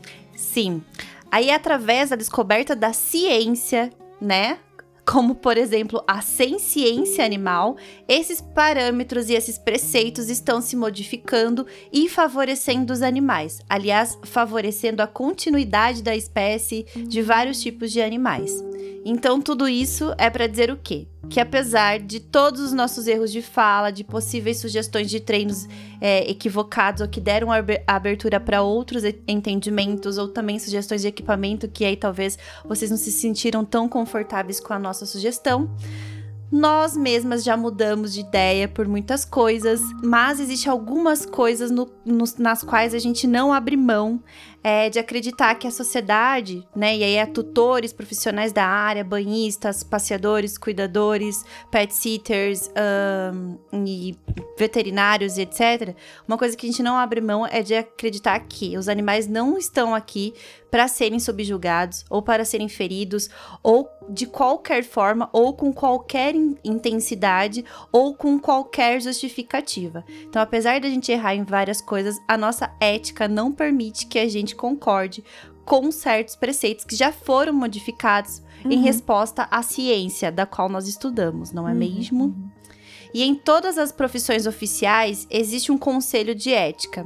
Sim. 0.53 0.83
Aí, 1.31 1.49
através 1.49 2.11
da 2.11 2.15
descoberta 2.15 2.75
da 2.75 2.93
ciência, 2.93 3.89
né? 4.21 4.59
Como, 5.03 5.33
por 5.35 5.57
exemplo, 5.57 6.01
a 6.07 6.21
ciência 6.21 7.25
animal, 7.25 7.75
esses 8.07 8.39
parâmetros 8.39 9.29
e 9.29 9.33
esses 9.33 9.57
preceitos 9.57 10.29
estão 10.29 10.61
se 10.61 10.75
modificando 10.75 11.65
e 11.91 12.07
favorecendo 12.07 12.93
os 12.93 13.01
animais. 13.01 13.59
Aliás, 13.67 14.17
favorecendo 14.23 15.01
a 15.01 15.07
continuidade 15.07 16.03
da 16.03 16.15
espécie 16.15 16.85
de 16.95 17.21
vários 17.23 17.59
tipos 17.59 17.91
de 17.91 17.99
animais. 17.99 18.63
Então, 19.05 19.41
tudo 19.41 19.67
isso 19.67 20.13
é 20.17 20.29
para 20.29 20.47
dizer 20.47 20.71
o 20.71 20.77
quê? 20.77 21.07
Que 21.29 21.39
apesar 21.39 21.99
de 21.99 22.19
todos 22.19 22.61
os 22.61 22.73
nossos 22.73 23.05
erros 23.07 23.31
de 23.31 23.41
fala, 23.41 23.91
de 23.91 24.03
possíveis 24.03 24.59
sugestões 24.59 25.09
de 25.09 25.19
treinos 25.19 25.67
é, 25.99 26.29
equivocados 26.29 27.01
ou 27.01 27.07
que 27.07 27.19
deram 27.19 27.51
abe- 27.51 27.83
abertura 27.85 28.39
para 28.39 28.61
outros 28.61 29.03
entendimentos, 29.27 30.17
ou 30.17 30.27
também 30.27 30.57
sugestões 30.59 31.01
de 31.01 31.07
equipamento 31.07 31.67
que 31.67 31.83
aí 31.83 31.97
talvez 31.97 32.37
vocês 32.65 32.89
não 32.89 32.97
se 32.97 33.11
sentiram 33.11 33.65
tão 33.65 33.89
confortáveis 33.89 34.59
com 34.59 34.73
a 34.73 34.79
nossa 34.79 35.05
sugestão. 35.05 35.69
Nós 36.55 36.95
mesmas 36.95 37.43
já 37.43 37.57
mudamos 37.57 38.13
de 38.13 38.19
ideia 38.19 38.67
por 38.67 38.87
muitas 38.87 39.25
coisas, 39.25 39.81
mas 40.03 40.39
existe 40.39 40.69
algumas 40.69 41.25
coisas 41.25 41.71
no- 41.71 41.89
nos- 42.05 42.35
nas 42.37 42.61
quais 42.63 42.93
a 42.93 42.99
gente 42.99 43.25
não 43.25 43.51
abre 43.51 43.75
mão 43.75 44.21
é, 44.65 44.89
de 44.89 44.97
acreditar 44.97 45.55
que 45.55 45.67
a 45.67 45.71
sociedade, 45.71 46.65
né, 46.73 46.95
e 46.95 47.03
aí 47.03 47.15
é 47.15 47.25
tutores, 47.25 47.91
profissionais 47.91 48.53
da 48.53 48.63
área, 48.65 49.03
banhistas, 49.03 49.83
passeadores, 49.83 50.57
cuidadores, 50.57 51.43
pet 51.69 51.93
sitters 51.93 52.69
ahn, 52.73 53.57
e 53.73 54.15
veterinários 54.57 55.37
e 55.37 55.41
etc. 55.41 55.93
Uma 56.25 56.37
coisa 56.37 56.55
que 56.55 56.65
a 56.65 56.69
gente 56.69 56.81
não 56.81 56.95
abre 56.97 57.19
mão 57.19 57.45
é 57.45 57.61
de 57.61 57.75
acreditar 57.75 58.39
que 58.39 58.77
os 58.77 58.87
animais 58.87 59.27
não 59.27 59.57
estão 59.57 59.93
aqui 59.93 60.33
para 60.73 60.87
serem 60.87 61.19
subjugados 61.19 62.03
ou 62.09 62.19
para 62.19 62.43
serem 62.43 62.67
feridos 62.67 63.29
ou 63.61 63.87
de 64.09 64.25
qualquer 64.25 64.83
forma 64.83 65.29
ou 65.31 65.53
com 65.53 65.71
qualquer 65.71 66.33
in- 66.33 66.57
intensidade 66.63 67.63
ou 67.91 68.15
com 68.15 68.39
qualquer 68.39 68.99
justificativa. 68.99 70.03
Então, 70.23 70.41
apesar 70.41 70.79
da 70.81 70.89
gente 70.89 71.11
errar 71.11 71.35
em 71.35 71.43
várias 71.43 71.79
coisas, 71.79 72.19
a 72.27 72.35
nossa 72.35 72.71
ética 72.79 73.27
não 73.27 73.51
permite 73.51 74.07
que 74.07 74.17
a 74.17 74.27
gente 74.27 74.55
concorde 74.55 75.23
com 75.63 75.91
certos 75.91 76.35
preceitos 76.35 76.83
que 76.85 76.95
já 76.95 77.11
foram 77.11 77.53
modificados 77.53 78.41
em 78.65 78.77
Uhum. 78.77 78.81
resposta 78.83 79.47
à 79.51 79.61
ciência 79.61 80.31
da 80.31 80.47
qual 80.47 80.67
nós 80.69 80.87
estudamos, 80.87 81.51
não 81.51 81.69
é 81.69 81.71
Uhum, 81.71 81.77
mesmo? 81.77 82.51
E 83.13 83.21
em 83.21 83.35
todas 83.35 83.77
as 83.77 83.91
profissões 83.91 84.47
oficiais 84.47 85.27
existe 85.29 85.71
um 85.71 85.77
conselho 85.77 86.33
de 86.33 86.51
ética. 86.51 87.05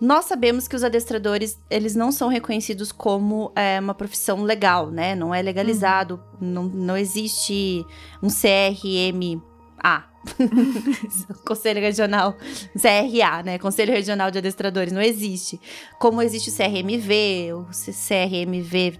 Nós 0.00 0.26
sabemos 0.26 0.68
que 0.68 0.76
os 0.76 0.84
adestradores, 0.84 1.58
eles 1.68 1.96
não 1.96 2.12
são 2.12 2.28
reconhecidos 2.28 2.92
como 2.92 3.50
é, 3.56 3.80
uma 3.80 3.94
profissão 3.94 4.42
legal, 4.42 4.90
né? 4.90 5.14
Não 5.14 5.34
é 5.34 5.42
legalizado, 5.42 6.22
não, 6.40 6.64
não 6.64 6.96
existe 6.96 7.84
um 8.22 8.28
CRM 8.28 9.42
A. 9.82 10.07
Conselho 11.44 11.80
Regional 11.80 12.36
CRA, 12.72 13.42
né? 13.42 13.58
Conselho 13.58 13.92
Regional 13.92 14.30
de 14.30 14.38
Adestradores 14.38 14.92
não 14.92 15.00
existe. 15.00 15.60
Como 15.98 16.20
existe 16.20 16.50
o 16.50 16.52
CRMV, 16.52 17.52
o 17.54 17.66
CRMV, 17.70 18.98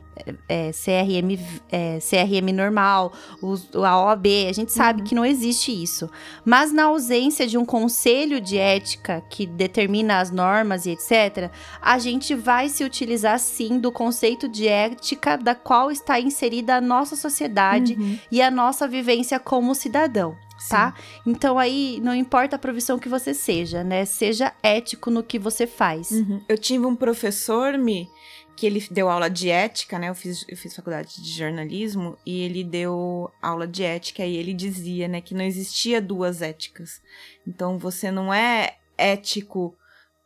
é, 0.48 0.70
CRM, 0.72 1.38
é, 1.70 1.98
CRM 1.98 2.52
normal, 2.52 3.12
o, 3.42 3.54
a 3.84 4.04
OAB, 4.04 4.26
a 4.48 4.52
gente 4.52 4.72
sabe 4.72 5.00
uhum. 5.00 5.06
que 5.06 5.14
não 5.14 5.24
existe 5.24 5.70
isso. 5.70 6.10
Mas 6.44 6.72
na 6.72 6.84
ausência 6.84 7.46
de 7.46 7.58
um 7.58 7.64
conselho 7.64 8.40
de 8.40 8.58
ética 8.58 9.22
que 9.28 9.46
determina 9.46 10.20
as 10.20 10.30
normas 10.30 10.86
e 10.86 10.90
etc., 10.90 11.50
a 11.80 11.98
gente 11.98 12.34
vai 12.34 12.68
se 12.68 12.84
utilizar 12.84 13.38
sim 13.38 13.78
do 13.78 13.92
conceito 13.92 14.48
de 14.48 14.66
ética 14.66 15.36
da 15.36 15.54
qual 15.54 15.90
está 15.90 16.18
inserida 16.20 16.76
a 16.76 16.80
nossa 16.80 17.16
sociedade 17.16 17.94
uhum. 17.94 18.18
e 18.30 18.42
a 18.42 18.50
nossa 18.50 18.86
vivência 18.86 19.38
como 19.38 19.74
cidadão 19.74 20.36
tá? 20.68 20.94
Então 21.26 21.58
aí 21.58 22.00
não 22.02 22.14
importa 22.14 22.56
a 22.56 22.58
profissão 22.58 22.98
que 22.98 23.08
você 23.08 23.34
seja, 23.34 23.84
né? 23.84 24.04
Seja 24.04 24.52
ético 24.62 25.10
no 25.10 25.22
que 25.22 25.38
você 25.38 25.66
faz. 25.66 26.10
Uhum. 26.10 26.42
Eu 26.48 26.58
tive 26.58 26.86
um 26.86 26.96
professor 26.96 27.76
me 27.76 28.08
que 28.56 28.66
ele 28.66 28.84
deu 28.90 29.08
aula 29.08 29.30
de 29.30 29.50
ética, 29.50 30.00
né? 30.00 30.08
Eu 30.08 30.16
fiz, 30.16 30.44
eu 30.48 30.56
fiz 30.56 30.74
faculdade 30.74 31.22
de 31.22 31.30
jornalismo 31.30 32.18
e 32.26 32.40
ele 32.40 32.64
deu 32.64 33.30
aula 33.40 33.68
de 33.68 33.84
ética 33.84 34.26
e 34.26 34.36
ele 34.36 34.52
dizia, 34.52 35.06
né, 35.06 35.20
que 35.20 35.32
não 35.32 35.44
existia 35.44 36.02
duas 36.02 36.42
éticas. 36.42 37.00
Então 37.46 37.78
você 37.78 38.10
não 38.10 38.34
é 38.34 38.78
ético 38.96 39.76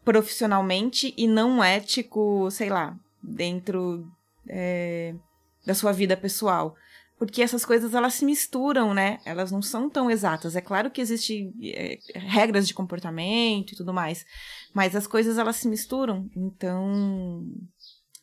profissionalmente 0.02 1.12
e 1.14 1.28
não 1.28 1.62
ético, 1.62 2.50
sei 2.50 2.70
lá, 2.70 2.96
dentro 3.22 4.10
é, 4.48 5.14
da 5.66 5.74
sua 5.74 5.92
vida 5.92 6.16
pessoal 6.16 6.74
porque 7.22 7.40
essas 7.40 7.64
coisas 7.64 7.94
elas 7.94 8.14
se 8.14 8.24
misturam, 8.24 8.92
né? 8.92 9.20
Elas 9.24 9.52
não 9.52 9.62
são 9.62 9.88
tão 9.88 10.10
exatas. 10.10 10.56
É 10.56 10.60
claro 10.60 10.90
que 10.90 11.00
existem 11.00 11.54
é, 11.62 11.96
regras 12.14 12.66
de 12.66 12.74
comportamento 12.74 13.70
e 13.70 13.76
tudo 13.76 13.94
mais, 13.94 14.26
mas 14.74 14.96
as 14.96 15.06
coisas 15.06 15.38
elas 15.38 15.54
se 15.54 15.68
misturam. 15.68 16.28
Então 16.36 17.44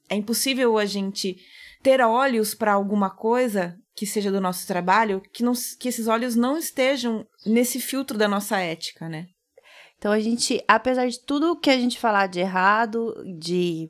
é 0.10 0.18
impossível 0.18 0.78
a 0.78 0.86
gente 0.86 1.38
ter 1.82 2.02
olhos 2.02 2.54
para 2.54 2.74
alguma 2.74 3.10
coisa 3.10 3.74
que 3.96 4.06
seja 4.06 4.30
do 4.30 4.42
nosso 4.42 4.68
trabalho 4.68 5.22
que, 5.32 5.44
não, 5.44 5.54
que 5.80 5.88
esses 5.88 6.08
olhos 6.08 6.36
não 6.36 6.58
estejam 6.58 7.26
nesse 7.46 7.80
filtro 7.80 8.18
da 8.18 8.28
nossa 8.28 8.60
ética, 8.60 9.08
né? 9.08 9.28
Então 9.98 10.12
a 10.12 10.20
gente, 10.20 10.62
apesar 10.68 11.08
de 11.08 11.24
tudo 11.24 11.58
que 11.58 11.70
a 11.70 11.78
gente 11.78 11.98
falar 11.98 12.28
de 12.28 12.42
errado, 12.42 13.14
de 13.40 13.90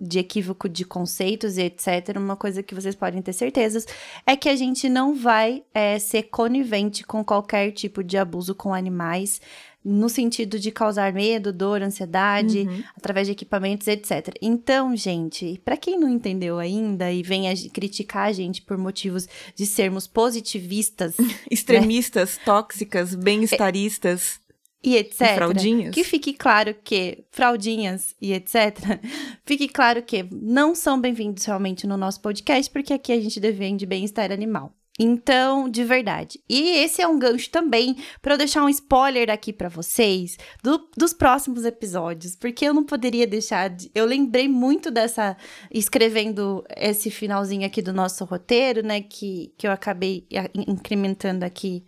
de 0.00 0.18
equívoco 0.18 0.68
de 0.68 0.84
conceitos 0.84 1.58
e 1.58 1.62
etc., 1.62 2.16
uma 2.16 2.36
coisa 2.36 2.62
que 2.62 2.74
vocês 2.74 2.94
podem 2.94 3.22
ter 3.22 3.32
certezas 3.32 3.86
é 4.26 4.36
que 4.36 4.48
a 4.48 4.56
gente 4.56 4.88
não 4.88 5.14
vai 5.14 5.62
é, 5.72 5.98
ser 5.98 6.24
conivente 6.24 7.04
com 7.04 7.24
qualquer 7.24 7.72
tipo 7.72 8.02
de 8.02 8.16
abuso 8.16 8.54
com 8.54 8.72
animais, 8.72 9.40
no 9.84 10.08
sentido 10.08 10.58
de 10.58 10.70
causar 10.70 11.12
medo, 11.12 11.52
dor, 11.52 11.82
ansiedade, 11.82 12.60
uhum. 12.60 12.82
através 12.96 13.26
de 13.26 13.32
equipamentos, 13.32 13.86
etc. 13.86 14.34
Então, 14.40 14.96
gente, 14.96 15.60
para 15.62 15.76
quem 15.76 16.00
não 16.00 16.08
entendeu 16.08 16.58
ainda 16.58 17.12
e 17.12 17.22
vem 17.22 17.50
a 17.50 17.54
criticar 17.70 18.28
a 18.28 18.32
gente 18.32 18.62
por 18.62 18.78
motivos 18.78 19.28
de 19.54 19.66
sermos 19.66 20.06
positivistas, 20.06 21.16
extremistas, 21.50 22.38
né? 22.38 22.42
tóxicas, 22.46 23.14
bem-estaristas, 23.14 24.40
e 24.84 24.96
etc. 24.96 25.20
E 25.20 25.34
fraldinhas. 25.34 25.94
Que 25.94 26.04
fique 26.04 26.34
claro 26.34 26.76
que 26.84 27.24
fraldinhas 27.30 28.14
e 28.20 28.34
etc. 28.34 29.00
Fique 29.46 29.66
claro 29.66 30.02
que 30.02 30.26
não 30.30 30.74
são 30.74 31.00
bem-vindos 31.00 31.44
realmente 31.44 31.86
no 31.86 31.96
nosso 31.96 32.20
podcast, 32.20 32.70
porque 32.70 32.92
aqui 32.92 33.12
a 33.12 33.20
gente 33.20 33.40
defende 33.40 33.86
bem-estar 33.86 34.30
animal. 34.30 34.74
Então, 34.98 35.68
de 35.68 35.82
verdade. 35.82 36.38
E 36.48 36.70
esse 36.78 37.02
é 37.02 37.08
um 37.08 37.18
gancho 37.18 37.50
também 37.50 37.96
para 38.22 38.34
eu 38.34 38.38
deixar 38.38 38.62
um 38.62 38.68
spoiler 38.68 39.28
aqui 39.28 39.52
para 39.52 39.68
vocês 39.68 40.36
do, 40.62 40.88
dos 40.96 41.12
próximos 41.12 41.64
episódios, 41.64 42.36
porque 42.36 42.64
eu 42.64 42.74
não 42.74 42.84
poderia 42.84 43.26
deixar 43.26 43.70
de. 43.70 43.90
Eu 43.94 44.04
lembrei 44.04 44.46
muito 44.46 44.90
dessa. 44.90 45.36
escrevendo 45.70 46.62
esse 46.76 47.10
finalzinho 47.10 47.66
aqui 47.66 47.82
do 47.82 47.92
nosso 47.92 48.24
roteiro, 48.24 48.86
né? 48.86 49.00
Que, 49.00 49.52
que 49.58 49.66
eu 49.66 49.72
acabei 49.72 50.28
incrementando 50.54 51.44
aqui, 51.44 51.84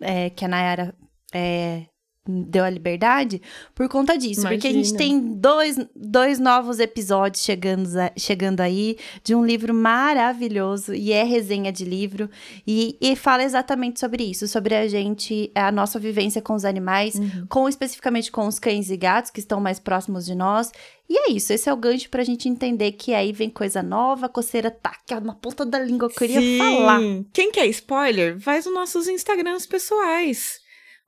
é, 0.00 0.28
que 0.28 0.44
a 0.44 0.48
Nayara 0.48 0.94
é, 1.32 1.86
deu 2.26 2.64
a 2.64 2.70
liberdade 2.70 3.42
por 3.74 3.88
conta 3.88 4.16
disso. 4.16 4.42
Imagina. 4.42 4.50
Porque 4.50 4.68
a 4.68 4.72
gente 4.72 4.94
tem 4.94 5.20
dois, 5.20 5.76
dois 5.94 6.38
novos 6.38 6.78
episódios 6.78 7.42
chegando, 7.42 7.88
chegando 8.16 8.60
aí 8.60 8.96
de 9.24 9.34
um 9.34 9.44
livro 9.44 9.74
maravilhoso 9.74 10.94
e 10.94 11.12
é 11.12 11.24
resenha 11.24 11.72
de 11.72 11.84
livro 11.84 12.30
e, 12.66 12.96
e 13.00 13.16
fala 13.16 13.42
exatamente 13.42 13.98
sobre 13.98 14.22
isso, 14.22 14.46
sobre 14.46 14.74
a 14.74 14.86
gente, 14.86 15.50
a 15.54 15.72
nossa 15.72 15.98
vivência 15.98 16.40
com 16.40 16.54
os 16.54 16.64
animais, 16.64 17.16
uhum. 17.16 17.46
com 17.48 17.68
especificamente 17.68 18.30
com 18.30 18.46
os 18.46 18.58
cães 18.58 18.88
e 18.90 18.96
gatos 18.96 19.30
que 19.30 19.40
estão 19.40 19.60
mais 19.60 19.80
próximos 19.80 20.24
de 20.24 20.34
nós. 20.34 20.70
E 21.10 21.28
é 21.28 21.32
isso, 21.32 21.52
esse 21.52 21.68
é 21.68 21.72
o 21.72 21.76
gancho 21.76 22.08
pra 22.08 22.22
gente 22.22 22.48
entender 22.48 22.92
que 22.92 23.12
aí 23.12 23.32
vem 23.32 23.50
coisa 23.50 23.82
nova, 23.82 24.28
coceira 24.28 24.70
tá 24.70 24.90
aqui 24.90 25.12
na 25.22 25.34
ponta 25.34 25.66
da 25.66 25.78
língua, 25.78 26.06
eu 26.06 26.10
queria 26.10 26.40
Sim. 26.40 26.56
falar. 26.56 27.00
Quem 27.32 27.50
quer 27.50 27.66
spoiler, 27.66 28.38
vai 28.38 28.58
nos 28.58 28.72
nossos 28.72 29.08
Instagrams 29.08 29.66
pessoais. 29.66 30.61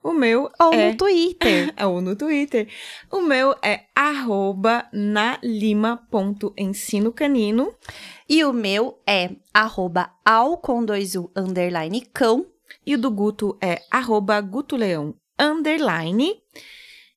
O 0.05 0.13
meu 0.13 0.49
ou 0.61 0.73
é... 0.75 0.91
no 0.91 0.97
Twitter. 0.99 1.73
ou 1.83 2.03
no 2.03 2.15
Twitter. 2.15 2.69
O 3.11 3.23
meu 3.23 3.57
é 3.63 3.87
arroba 3.95 4.87
nalima.ensinocanino. 4.93 7.75
E 8.29 8.45
o 8.45 8.53
meu 8.53 9.01
é 9.07 9.31
arroba 9.55 10.11
ao 10.23 10.59
com 10.59 10.85
dois 10.85 11.15
u 11.15 11.31
underline 11.35 12.03
cão. 12.13 12.45
E 12.87 12.95
o 12.95 12.99
do 12.99 13.11
Guto 13.11 13.57
é 13.63 13.81
arroba 13.91 14.39
gutoleão 14.43 15.15
underline. 15.41 16.37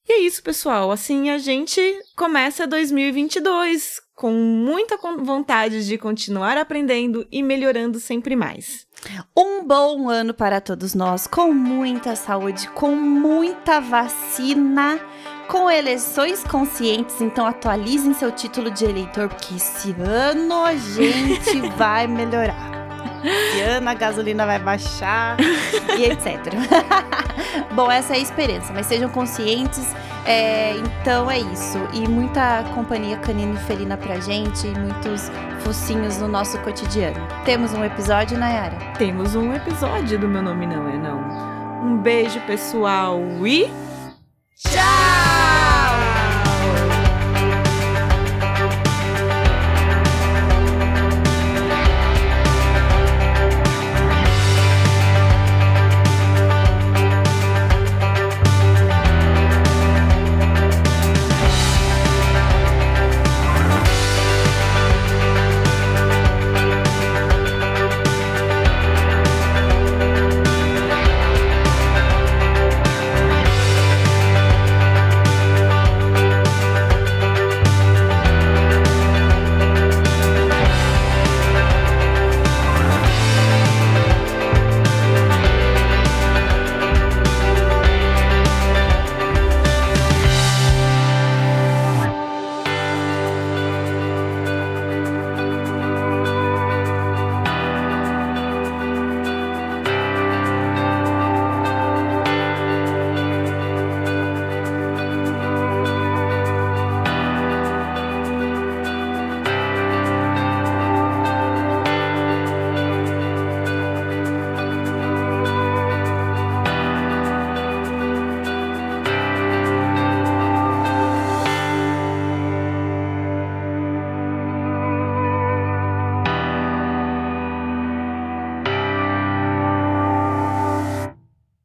E 0.09 0.13
é 0.13 0.19
isso, 0.19 0.41
pessoal. 0.41 0.89
Assim 0.89 1.29
a 1.29 1.37
gente 1.37 1.81
começa 2.15 2.65
2022 2.65 3.99
com 4.15 4.31
muita 4.31 4.97
vontade 5.17 5.85
de 5.85 5.97
continuar 5.97 6.57
aprendendo 6.57 7.27
e 7.31 7.43
melhorando 7.43 7.99
sempre 7.99 8.35
mais. 8.35 8.87
Um 9.37 9.63
bom 9.63 10.09
ano 10.09 10.33
para 10.33 10.61
todos 10.61 10.95
nós, 10.95 11.27
com 11.27 11.53
muita 11.53 12.15
saúde, 12.15 12.69
com 12.69 12.95
muita 12.95 13.79
vacina, 13.81 14.99
com 15.47 15.69
eleições 15.69 16.43
conscientes. 16.43 17.19
Então 17.21 17.45
atualizem 17.45 18.13
seu 18.13 18.31
título 18.31 18.71
de 18.71 18.85
eleitor, 18.85 19.27
porque 19.27 19.55
esse 19.55 19.91
ano 19.99 20.63
a 20.63 20.75
gente 20.75 21.59
vai 21.77 22.07
melhorar. 22.07 22.86
Ano 23.75 23.89
a 23.89 23.93
gasolina 23.93 24.45
vai 24.45 24.59
baixar 24.59 25.37
e 25.97 26.05
etc. 26.05 26.53
bom, 27.73 27.91
essa 27.91 28.13
é 28.13 28.17
a 28.17 28.19
esperança, 28.19 28.71
mas 28.73 28.85
sejam 28.85 29.09
conscientes 29.09 29.93
é, 30.27 30.75
então 30.75 31.31
é 31.31 31.39
isso. 31.39 31.77
E 31.93 32.05
muita 32.05 32.63
companhia 32.75 33.17
canina 33.17 33.57
e 33.57 33.63
felina 33.63 33.95
pra 33.95 34.19
gente, 34.19 34.67
muitos 34.67 35.31
focinhos 35.61 36.17
no 36.17 36.27
nosso 36.27 36.59
cotidiano. 36.59 37.17
Temos 37.45 37.73
um 37.73 37.83
episódio, 37.83 38.37
Nayara? 38.37 38.77
Temos 38.97 39.35
um 39.35 39.53
episódio 39.53 40.19
do 40.19 40.27
Meu 40.27 40.41
Nome 40.41 40.67
Não 40.67 40.87
É 40.89 40.97
Não. 40.97 41.87
Um 41.87 41.97
beijo, 41.97 42.41
pessoal, 42.41 43.21
e. 43.45 43.71
Tchau! 44.57 45.76